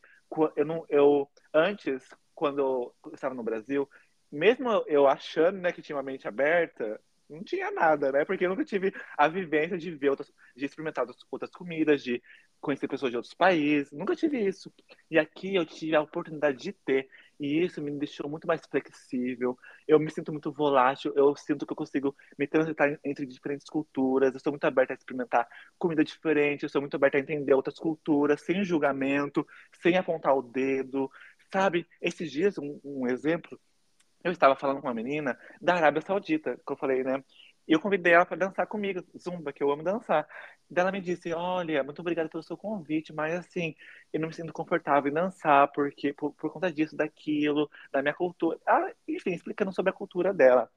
[0.55, 2.03] eu não, eu antes,
[2.33, 2.59] quando
[3.05, 3.89] eu estava no Brasil,
[4.31, 6.99] mesmo eu achando, né, que tinha uma mente aberta,
[7.29, 8.25] não tinha nada, né?
[8.25, 12.21] Porque eu nunca tive a vivência de ver outras, de experimentar outras comidas, de
[12.59, 14.73] conhecer pessoas de outros países, nunca tive isso.
[15.09, 17.07] E aqui eu tive a oportunidade de ter.
[17.39, 19.57] E isso me deixou muito mais flexível.
[19.87, 21.13] Eu me sinto muito volátil.
[21.15, 24.33] Eu sinto que eu consigo me transitar entre diferentes culturas.
[24.33, 26.63] Eu sou muito aberta a experimentar comida diferente.
[26.63, 29.45] Eu sou muito aberta a entender outras culturas, sem julgamento,
[29.81, 31.11] sem apontar o dedo.
[31.51, 31.87] Sabe?
[32.01, 33.59] Esses dias, um, um exemplo,
[34.23, 37.23] eu estava falando com uma menina da Arábia Saudita, que eu falei, né?
[37.67, 40.27] E eu convidei ela para dançar comigo, zumba, que eu amo dançar.
[40.69, 43.75] Daí ela me disse: Olha, muito obrigada pelo seu convite, mas assim,
[44.13, 48.13] eu não me sinto confortável em dançar porque por, por conta disso, daquilo, da minha
[48.13, 48.59] cultura.
[48.67, 50.69] Ah, enfim, explicando sobre a cultura dela.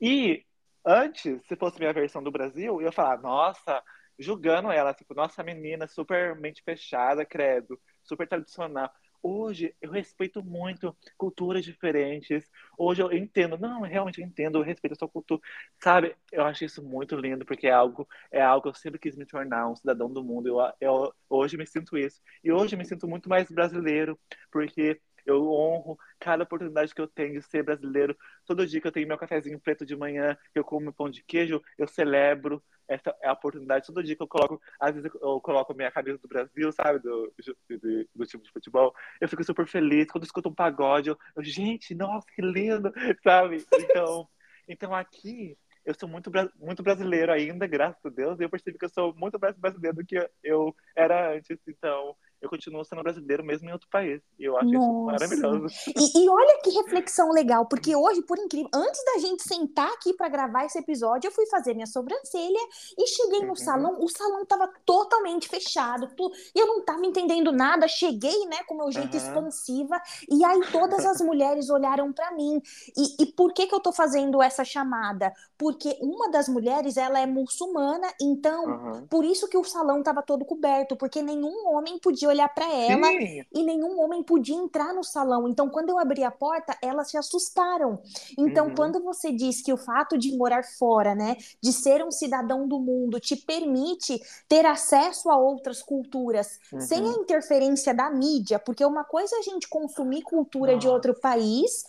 [0.00, 0.44] E
[0.84, 3.82] antes, se fosse minha versão do Brasil, eu ia falar: Nossa,
[4.18, 8.90] julgando ela, tipo, nossa menina super mente fechada, credo, super tradicional.
[9.22, 12.48] Hoje eu respeito muito culturas diferentes.
[12.78, 15.40] Hoje eu entendo, não, realmente eu entendo, eu respeito a sua cultura.
[15.82, 16.16] Sabe?
[16.32, 19.26] Eu acho isso muito lindo porque é algo, é algo que eu sempre quis me
[19.26, 20.48] tornar um cidadão do mundo.
[20.48, 22.20] Eu, eu hoje me sinto isso.
[22.42, 24.18] E hoje me sinto muito mais brasileiro,
[24.50, 28.16] porque eu honro cada oportunidade que eu tenho de ser brasileiro.
[28.44, 31.22] Todo dia que eu tenho meu cafezinho preto de manhã, que eu como pão de
[31.22, 33.86] queijo, eu celebro essa é a oportunidade.
[33.86, 37.32] Todo dia que eu coloco, às vezes eu coloco minha camisa do Brasil, sabe, do,
[37.68, 40.06] do, do time de futebol, eu fico super feliz.
[40.10, 43.64] Quando eu escuto um pagode, eu gente, nossa, que lindo, sabe?
[43.74, 44.28] Então,
[44.68, 48.84] então aqui eu sou muito, muito brasileiro ainda, graças a Deus, e eu percebi que
[48.84, 51.58] eu sou muito mais brasileiro do que eu era antes.
[51.66, 54.20] Então, eu continuo sendo brasileiro mesmo em outro país.
[54.38, 54.86] E eu acho Nossa.
[54.86, 55.74] isso maravilhoso.
[55.96, 60.12] E, e, olha que reflexão legal, porque hoje, por incrível, antes da gente sentar aqui
[60.12, 62.58] para gravar esse episódio, eu fui fazer minha sobrancelha
[62.98, 63.56] e cheguei no uhum.
[63.56, 68.76] salão, o salão tava totalmente fechado, tu, eu não tava entendendo nada, cheguei, né, com
[68.76, 69.22] meu jeito uhum.
[69.22, 72.60] expansiva, e aí todas as mulheres olharam para mim.
[72.96, 75.32] E, e por que que eu tô fazendo essa chamada?
[75.56, 79.06] Porque uma das mulheres, ela é muçulmana, então, uhum.
[79.06, 83.08] por isso que o salão tava todo coberto, porque nenhum homem podia olhar para ela
[83.08, 83.44] Sim.
[83.52, 85.48] e nenhum homem podia entrar no salão.
[85.48, 88.00] Então, quando eu abri a porta, elas se assustaram.
[88.38, 88.74] Então, uhum.
[88.74, 92.78] quando você diz que o fato de morar fora, né, de ser um cidadão do
[92.78, 96.80] mundo, te permite ter acesso a outras culturas uhum.
[96.80, 100.80] sem a interferência da mídia, porque uma coisa é a gente consumir cultura Nossa.
[100.80, 101.84] de outro país,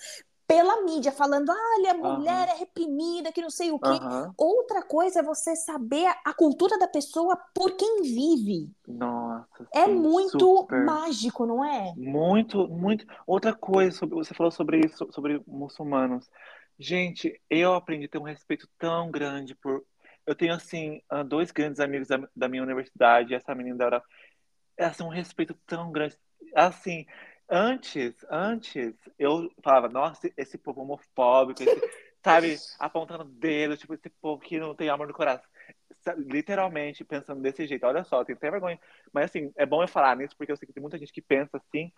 [0.48, 2.54] pela mídia, falando, olha, a mulher uhum.
[2.54, 3.90] é reprimida, que não sei o quê.
[3.90, 4.34] Uhum.
[4.38, 8.72] Outra coisa é você saber a cultura da pessoa por quem vive.
[8.88, 9.68] Nossa.
[9.74, 10.86] É sim, muito super.
[10.86, 11.94] mágico, não é?
[11.98, 13.06] Muito, muito.
[13.28, 16.30] Outra coisa, sobre, você falou sobre isso, sobre muçulmanos.
[16.80, 19.84] Gente, eu aprendi a ter um respeito tão grande por.
[20.26, 24.08] Eu tenho, assim, ah, dois grandes amigos da, da minha universidade, essa menina da Europa.
[24.78, 26.18] É assim, um respeito tão grande.
[26.56, 27.06] Assim,
[27.50, 31.70] Antes, antes, eu falava, nossa, esse povo homofóbico, esse,
[32.24, 35.50] sabe, apontando dedo, tipo, esse povo que não tem amor no coração.
[36.18, 37.86] Literalmente pensando desse jeito.
[37.86, 38.80] Olha só, tenho até vergonha.
[39.14, 41.22] Mas assim, é bom eu falar nisso, porque eu sei que tem muita gente que
[41.22, 41.92] pensa assim.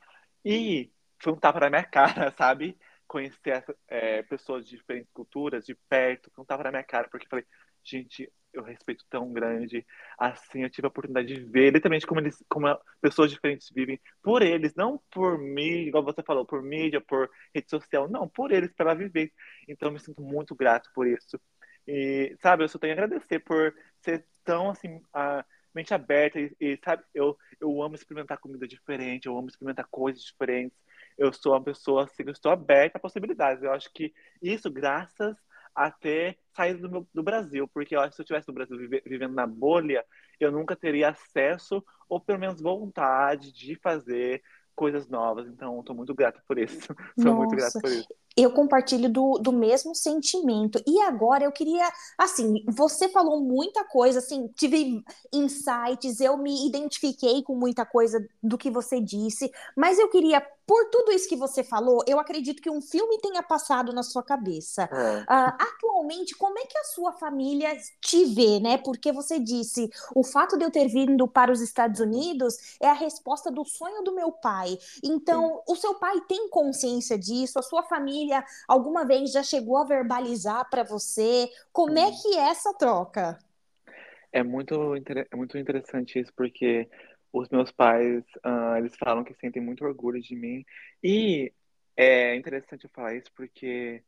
[0.46, 2.78] E foi um tapa na minha cara, sabe?
[3.08, 7.26] Conhecer é, pessoas de diferentes culturas de perto, foi um tapa na minha cara, porque
[7.26, 7.46] eu falei,
[7.84, 9.86] gente, eu respeito tão grande.
[10.18, 12.68] Assim, eu tive a oportunidade de ver literalmente como eles, como
[13.02, 17.70] pessoas diferentes vivem por eles, não por mim, igual você falou, por mídia, por rede
[17.70, 19.32] social, não, por eles, para viver.
[19.68, 21.40] Então, eu me sinto muito grato por isso.
[21.88, 26.56] E, sabe, eu só tenho a agradecer por ser tão, assim, a mente aberta e,
[26.60, 30.78] e, sabe, eu, eu amo experimentar comida diferente, eu amo experimentar coisas diferentes.
[31.18, 33.64] Eu sou uma pessoa, assim, eu estou aberta a possibilidades.
[33.64, 35.36] Eu acho que isso, graças
[35.74, 38.78] até sair do, meu, do Brasil, porque eu acho que se eu estivesse no Brasil
[38.78, 40.06] vive, vivendo na bolha,
[40.40, 44.42] eu nunca teria acesso ou pelo menos vontade de fazer
[44.76, 45.48] coisas novas.
[45.48, 46.94] Então, estou muito grato por isso.
[47.20, 48.08] Sou muito grato por isso
[48.38, 50.82] eu compartilho do, do mesmo sentimento.
[50.88, 55.04] E agora eu queria, assim, você falou muita coisa, assim, tive
[55.34, 60.86] insights, eu me identifiquei com muita coisa do que você disse, mas eu queria por
[60.92, 64.84] tudo isso que você falou, eu acredito que um filme tenha passado na sua cabeça.
[64.84, 65.22] É.
[65.22, 68.78] Uh, atualmente, como é que a sua família te vê, né?
[68.78, 72.94] Porque você disse, o fato de eu ter vindo para os Estados Unidos é a
[72.94, 74.78] resposta do sonho do meu pai.
[75.04, 75.74] Então, Sim.
[75.74, 77.58] o seu pai tem consciência disso?
[77.58, 78.19] A sua família
[78.68, 81.50] alguma vez já chegou a verbalizar para você?
[81.72, 83.38] Como é que é essa troca?
[84.32, 86.88] É muito, é muito interessante isso, porque
[87.32, 90.66] os meus pais, uh, eles falam que sentem muito orgulho de mim.
[91.04, 91.52] E
[91.96, 94.04] é interessante eu falar isso porque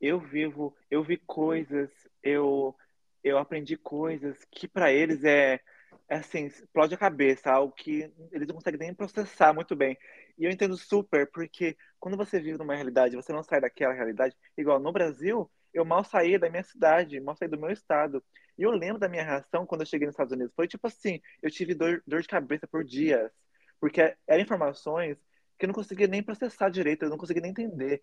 [0.00, 1.90] eu vivo, eu vi coisas,
[2.22, 2.74] eu,
[3.22, 5.60] eu aprendi coisas que para eles é
[6.08, 9.96] assim, explode a cabeça, algo que eles não conseguem nem processar muito bem.
[10.38, 14.36] E eu entendo super, porque quando você vive numa realidade, você não sai daquela realidade,
[14.56, 18.22] igual no Brasil, eu mal saí da minha cidade, mal saí do meu estado.
[18.56, 20.52] E eu lembro da minha reação quando eu cheguei nos Estados Unidos.
[20.54, 23.30] Foi tipo assim, eu tive dor, dor de cabeça por dias.
[23.80, 25.18] Porque eram informações
[25.58, 28.02] que eu não conseguia nem processar direito, eu não conseguia nem entender.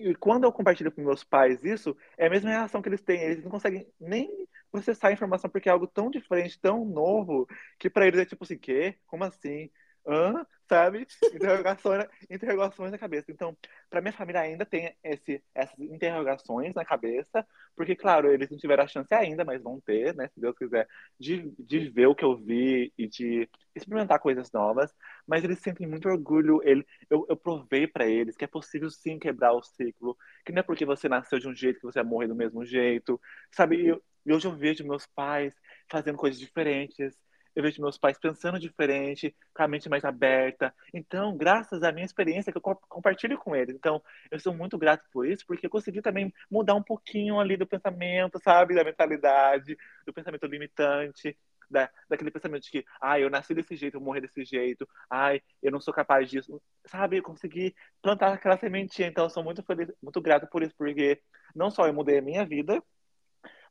[0.00, 3.20] E quando eu compartilho com meus pais isso, é a mesma reação que eles têm.
[3.22, 4.28] Eles não conseguem nem
[4.70, 7.46] processar a informação porque é algo tão diferente, tão novo,
[7.78, 8.96] que para eles é tipo assim, quê?
[9.06, 9.70] Como assim?
[10.06, 10.46] Hã?
[10.70, 11.04] Sabe?
[11.34, 13.32] Interrogações, interrogações na cabeça.
[13.32, 13.56] Então,
[13.90, 17.44] para minha família ainda tem esse, essas interrogações na cabeça,
[17.74, 20.86] porque, claro, eles não tiveram a chance ainda, mas vão ter, né, se Deus quiser,
[21.18, 24.94] de, de ver o que eu vi e de experimentar coisas novas.
[25.26, 26.60] Mas eles sentem muito orgulho.
[26.62, 30.16] Ele, eu, eu provei para eles que é possível sim quebrar o ciclo,
[30.46, 32.64] que não é porque você nasceu de um jeito que você vai morrer do mesmo
[32.64, 34.00] jeito, sabe?
[34.24, 35.52] E hoje eu vejo meus pais
[35.90, 37.18] fazendo coisas diferentes
[37.54, 40.74] eu vejo meus pais pensando diferente, com a mente mais aberta.
[40.92, 43.74] Então, graças à minha experiência que eu compartilho com eles.
[43.74, 47.56] Então, eu sou muito grato por isso, porque eu consegui também mudar um pouquinho ali
[47.56, 48.74] do pensamento, sabe?
[48.74, 49.76] Da mentalidade,
[50.06, 51.36] do pensamento limitante.
[51.68, 55.40] Da, daquele pensamento de que, ai, eu nasci desse jeito, eu morri desse jeito, ai,
[55.62, 57.18] eu não sou capaz disso, sabe?
[57.18, 57.72] Eu consegui
[58.02, 61.22] plantar aquela sementinha, então eu sou muito feliz, muito grato por isso, porque
[61.54, 62.82] não só eu mudei a minha vida,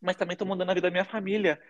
[0.02, 1.62] mas também estou mudando a vida da minha família,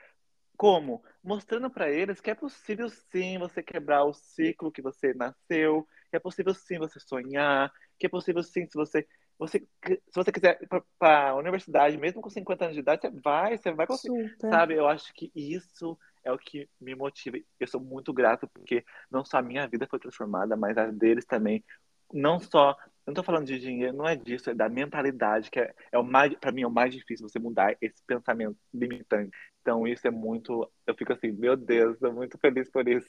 [0.59, 1.01] como?
[1.23, 6.17] Mostrando para eles que é possível sim você quebrar o ciclo que você nasceu, que
[6.17, 9.07] é possível sim você sonhar, que é possível sim se você
[9.39, 10.67] você, se você quiser ir
[10.99, 14.31] para a universidade, mesmo com 50 anos de idade, você vai, você vai conseguir.
[14.31, 14.49] Super.
[14.49, 17.37] Sabe, eu acho que isso é o que me motiva.
[17.57, 21.25] Eu sou muito grato porque não só a minha vida foi transformada, mas a deles
[21.25, 21.63] também.
[22.11, 22.75] Não só
[23.09, 26.03] não tô falando de dinheiro, não é disso, é da mentalidade, que é, é o
[26.03, 29.31] mais, para mim, é o mais difícil você mudar esse pensamento limitante.
[29.61, 30.69] Então, isso é muito.
[30.85, 33.07] Eu fico assim, meu Deus, tô muito feliz por isso.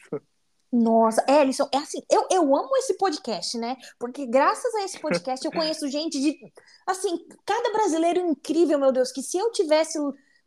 [0.73, 3.77] Nossa, Ellison, é assim, eu, eu amo esse podcast, né?
[3.99, 6.39] Porque graças a esse podcast eu conheço gente de.
[6.87, 9.99] Assim, cada brasileiro incrível, meu Deus, que se eu tivesse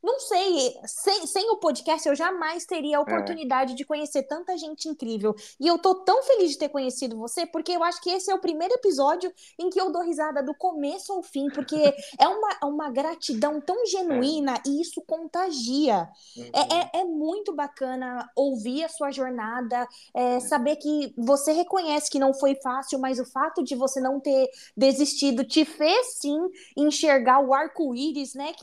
[0.03, 3.01] não sei, sem, sem o podcast eu jamais teria a é.
[3.01, 3.75] oportunidade é.
[3.75, 5.33] de conhecer tanta gente incrível.
[5.57, 8.35] E eu tô tão feliz de ter conhecido você, porque eu acho que esse é
[8.35, 11.77] o primeiro episódio em que eu dou risada do começo ao fim, porque
[12.19, 14.61] é uma, é uma gratidão tão genuína é.
[14.67, 16.09] e isso contagia.
[16.35, 16.51] Uhum.
[16.53, 22.19] É, é, é, muito bacana ouvir a sua jornada, é, saber que você reconhece que
[22.19, 26.37] não foi fácil, mas o fato de você não ter desistido te fez sim
[26.75, 28.53] enxergar o arco-íris, né?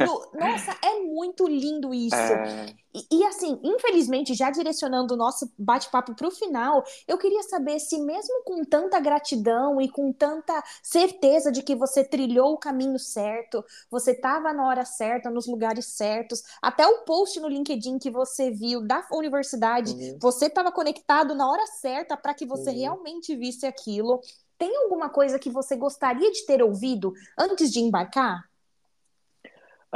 [0.00, 2.16] No, nossa, é muito lindo isso.
[2.16, 2.74] É...
[2.94, 7.78] E, e, assim, infelizmente, já direcionando o nosso bate-papo para o final, eu queria saber
[7.78, 12.98] se, mesmo com tanta gratidão e com tanta certeza de que você trilhou o caminho
[12.98, 18.10] certo, você estava na hora certa, nos lugares certos, até o post no LinkedIn que
[18.10, 20.18] você viu da universidade, uhum.
[20.18, 22.76] você estava conectado na hora certa para que você uhum.
[22.76, 24.22] realmente visse aquilo.
[24.56, 28.42] Tem alguma coisa que você gostaria de ter ouvido antes de embarcar?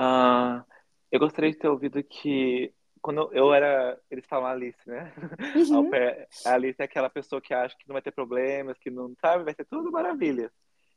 [0.01, 0.65] Uh,
[1.13, 2.73] eu gostaria de ter ouvido que
[3.03, 4.01] quando eu era.
[4.11, 5.13] Eles falam Alice, né?
[5.57, 5.91] Uhum.
[6.47, 9.45] A Alice é aquela pessoa que acha que não vai ter problemas, que não sabe,
[9.45, 10.51] vai ser tudo maravilha.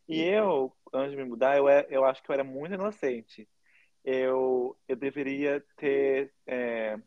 [0.07, 3.47] E eu, antes de me mudar, eu, eu acho que eu era muito inocente.
[4.03, 6.33] eu, eu deveria ter.
[6.45, 6.97] É,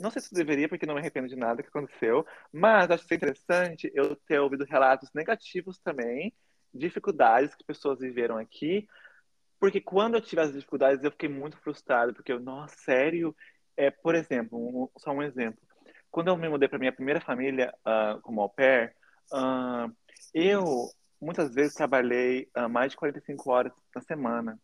[0.00, 3.14] não sei se deveria, porque não me arrependo de nada que aconteceu, mas acho que
[3.14, 6.32] é interessante eu ter ouvido relatos negativos também,
[6.72, 8.88] dificuldades que pessoas viveram aqui,
[9.62, 13.32] porque quando eu tive as dificuldades eu fiquei muito frustrado, porque eu, nossa, sério?
[13.76, 15.62] É, por exemplo, um, só um exemplo.
[16.10, 18.92] Quando eu me mudei para minha primeira família uh, como au pair,
[19.32, 19.88] uh,
[20.34, 20.90] eu
[21.20, 24.58] muitas vezes trabalhei uh, mais de 45 horas na semana.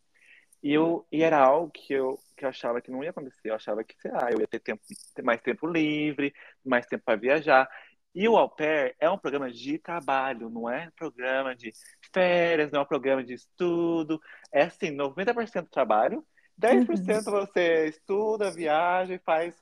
[0.61, 3.51] E, eu, e era algo que eu, que eu achava que não ia acontecer.
[3.51, 4.83] Eu achava que, sei lá, eu ia ter, tempo,
[5.15, 6.35] ter mais tempo livre,
[6.65, 7.71] mais tempo para viajar.
[8.15, 11.73] E o Au Pair é um programa de trabalho, não é um programa de
[12.13, 14.21] férias, não é um programa de estudo.
[14.53, 16.27] É assim, 90% trabalho,
[16.61, 17.33] 10% uhum.
[17.33, 19.55] você estuda, viaja e faz.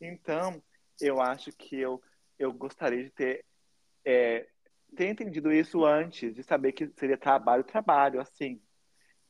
[0.00, 0.62] Então,
[1.00, 2.02] eu acho que eu,
[2.38, 3.44] eu gostaria de ter,
[4.04, 4.46] é,
[4.96, 8.60] ter entendido isso antes, de saber que seria trabalho, trabalho, assim.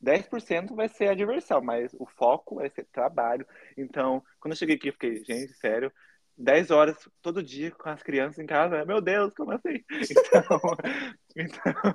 [0.03, 3.47] 10% vai ser a diversão, mas o foco vai ser trabalho.
[3.77, 5.89] Então, quando eu cheguei aqui, eu fiquei, gente, sério,
[6.37, 9.83] 10 horas todo dia com as crianças em casa, meu Deus, como assim?
[11.35, 11.93] Então, então,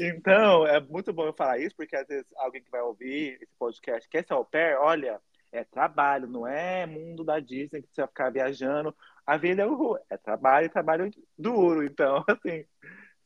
[0.00, 3.52] então, é muito bom eu falar isso, porque às vezes alguém que vai ouvir esse
[3.58, 5.20] podcast quer ser au pair, olha,
[5.52, 8.94] é trabalho, não é mundo da Disney que você vai ficar viajando.
[9.26, 11.84] A vida é, é trabalho, trabalho duro.
[11.84, 12.64] Então, assim,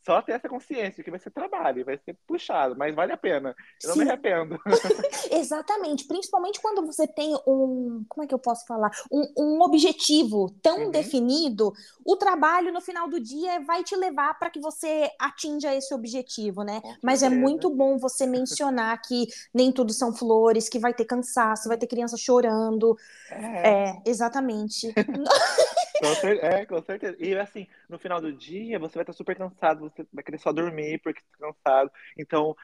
[0.04, 3.54] só ter essa consciência que vai ser trabalho, vai ser puxado, mas vale a pena.
[3.82, 3.98] Eu Sim.
[3.98, 4.58] não me arrependo.
[5.30, 10.50] Exatamente, principalmente quando você tem um, como é que eu posso falar, um, um objetivo
[10.62, 10.90] tão uhum.
[10.90, 11.72] definido,
[12.04, 16.62] o trabalho no final do dia vai te levar para que você atinja esse objetivo,
[16.62, 16.80] né?
[17.02, 21.68] Mas é muito bom você mencionar que nem tudo são flores, que vai ter cansaço,
[21.68, 22.96] vai ter criança chorando.
[23.30, 24.92] É, é exatamente.
[26.00, 27.16] Com certeza, é, com certeza.
[27.20, 30.50] E assim, no final do dia, você vai estar super cansado, você vai querer só
[30.50, 31.92] dormir porque está cansado.
[32.18, 32.56] Então,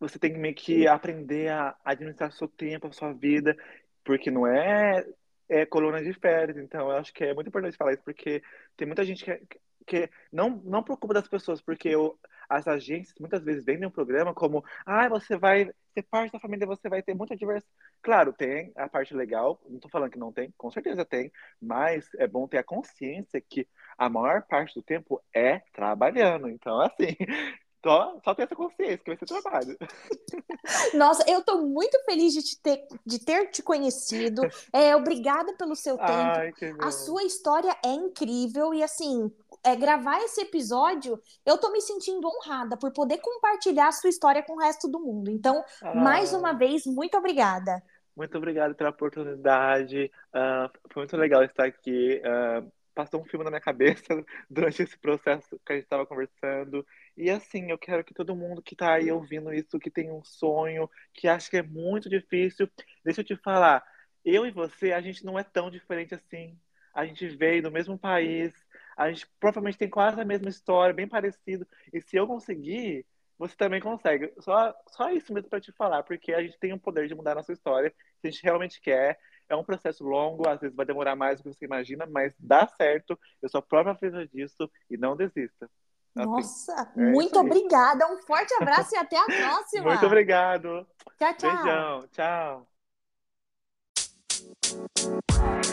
[0.00, 3.56] você tem que meio que aprender a administrar seu tempo, a sua vida,
[4.04, 5.06] porque não é,
[5.48, 6.58] é coluna de férias.
[6.58, 8.42] Então, eu acho que é muito importante falar isso, porque
[8.76, 9.40] tem muita gente que,
[9.86, 12.18] que não, não preocupa das pessoas, porque eu,
[12.48, 16.66] as agências muitas vezes vendem um programa como, ah, você vai ser parte da família,
[16.66, 17.70] você vai ter muita diversão.
[18.02, 21.32] Claro, tem a parte legal, não estou falando que não tem, com certeza tem,
[21.62, 23.66] mas é bom ter a consciência que
[23.96, 26.48] a maior parte do tempo é trabalhando.
[26.48, 27.16] Então, assim,
[27.84, 29.76] só, só ter essa consciência que vai ser trabalho.
[30.94, 34.42] Nossa, eu estou muito feliz de, te ter, de ter te conhecido.
[34.72, 36.10] É, obrigada pelo seu tempo.
[36.10, 39.30] Ai, a sua história é incrível e assim,
[39.64, 44.42] é, gravar esse episódio, eu tô me sentindo honrada por poder compartilhar a sua história
[44.42, 45.30] com o resto do mundo.
[45.30, 47.82] Então, ah, mais uma vez, muito obrigada.
[48.14, 50.10] Muito obrigado pela oportunidade.
[50.28, 52.20] Uh, foi muito legal estar aqui.
[52.20, 54.04] Uh, passou um filme na minha cabeça
[54.48, 56.86] durante esse processo que a gente estava conversando.
[57.16, 60.22] E assim, eu quero que todo mundo que está aí ouvindo isso, que tem um
[60.22, 62.68] sonho, que acha que é muito difícil,
[63.04, 63.84] deixa eu te falar,
[64.24, 66.56] eu e você, a gente não é tão diferente assim.
[66.94, 68.54] A gente veio do mesmo país,
[68.96, 71.66] a gente provavelmente tem quase a mesma história, bem parecido.
[71.92, 73.06] E se eu conseguir,
[73.38, 74.32] você também consegue.
[74.40, 77.32] Só, só isso mesmo para te falar, porque a gente tem o poder de mudar
[77.32, 79.18] a nossa história, se a gente realmente quer.
[79.48, 82.66] É um processo longo, às vezes vai demorar mais do que você imagina, mas dá
[82.66, 83.18] certo.
[83.42, 85.68] Eu sou a própria presa disso e não desista.
[86.16, 88.06] Assim, Nossa, é muito obrigada.
[88.06, 89.90] Um forte abraço e até a próxima.
[89.90, 90.86] Muito obrigado.
[91.18, 91.62] Tchau, tchau.
[91.62, 92.08] Beijão.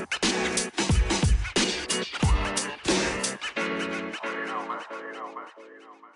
[0.10, 0.21] Tchau.
[5.60, 6.11] you know, man.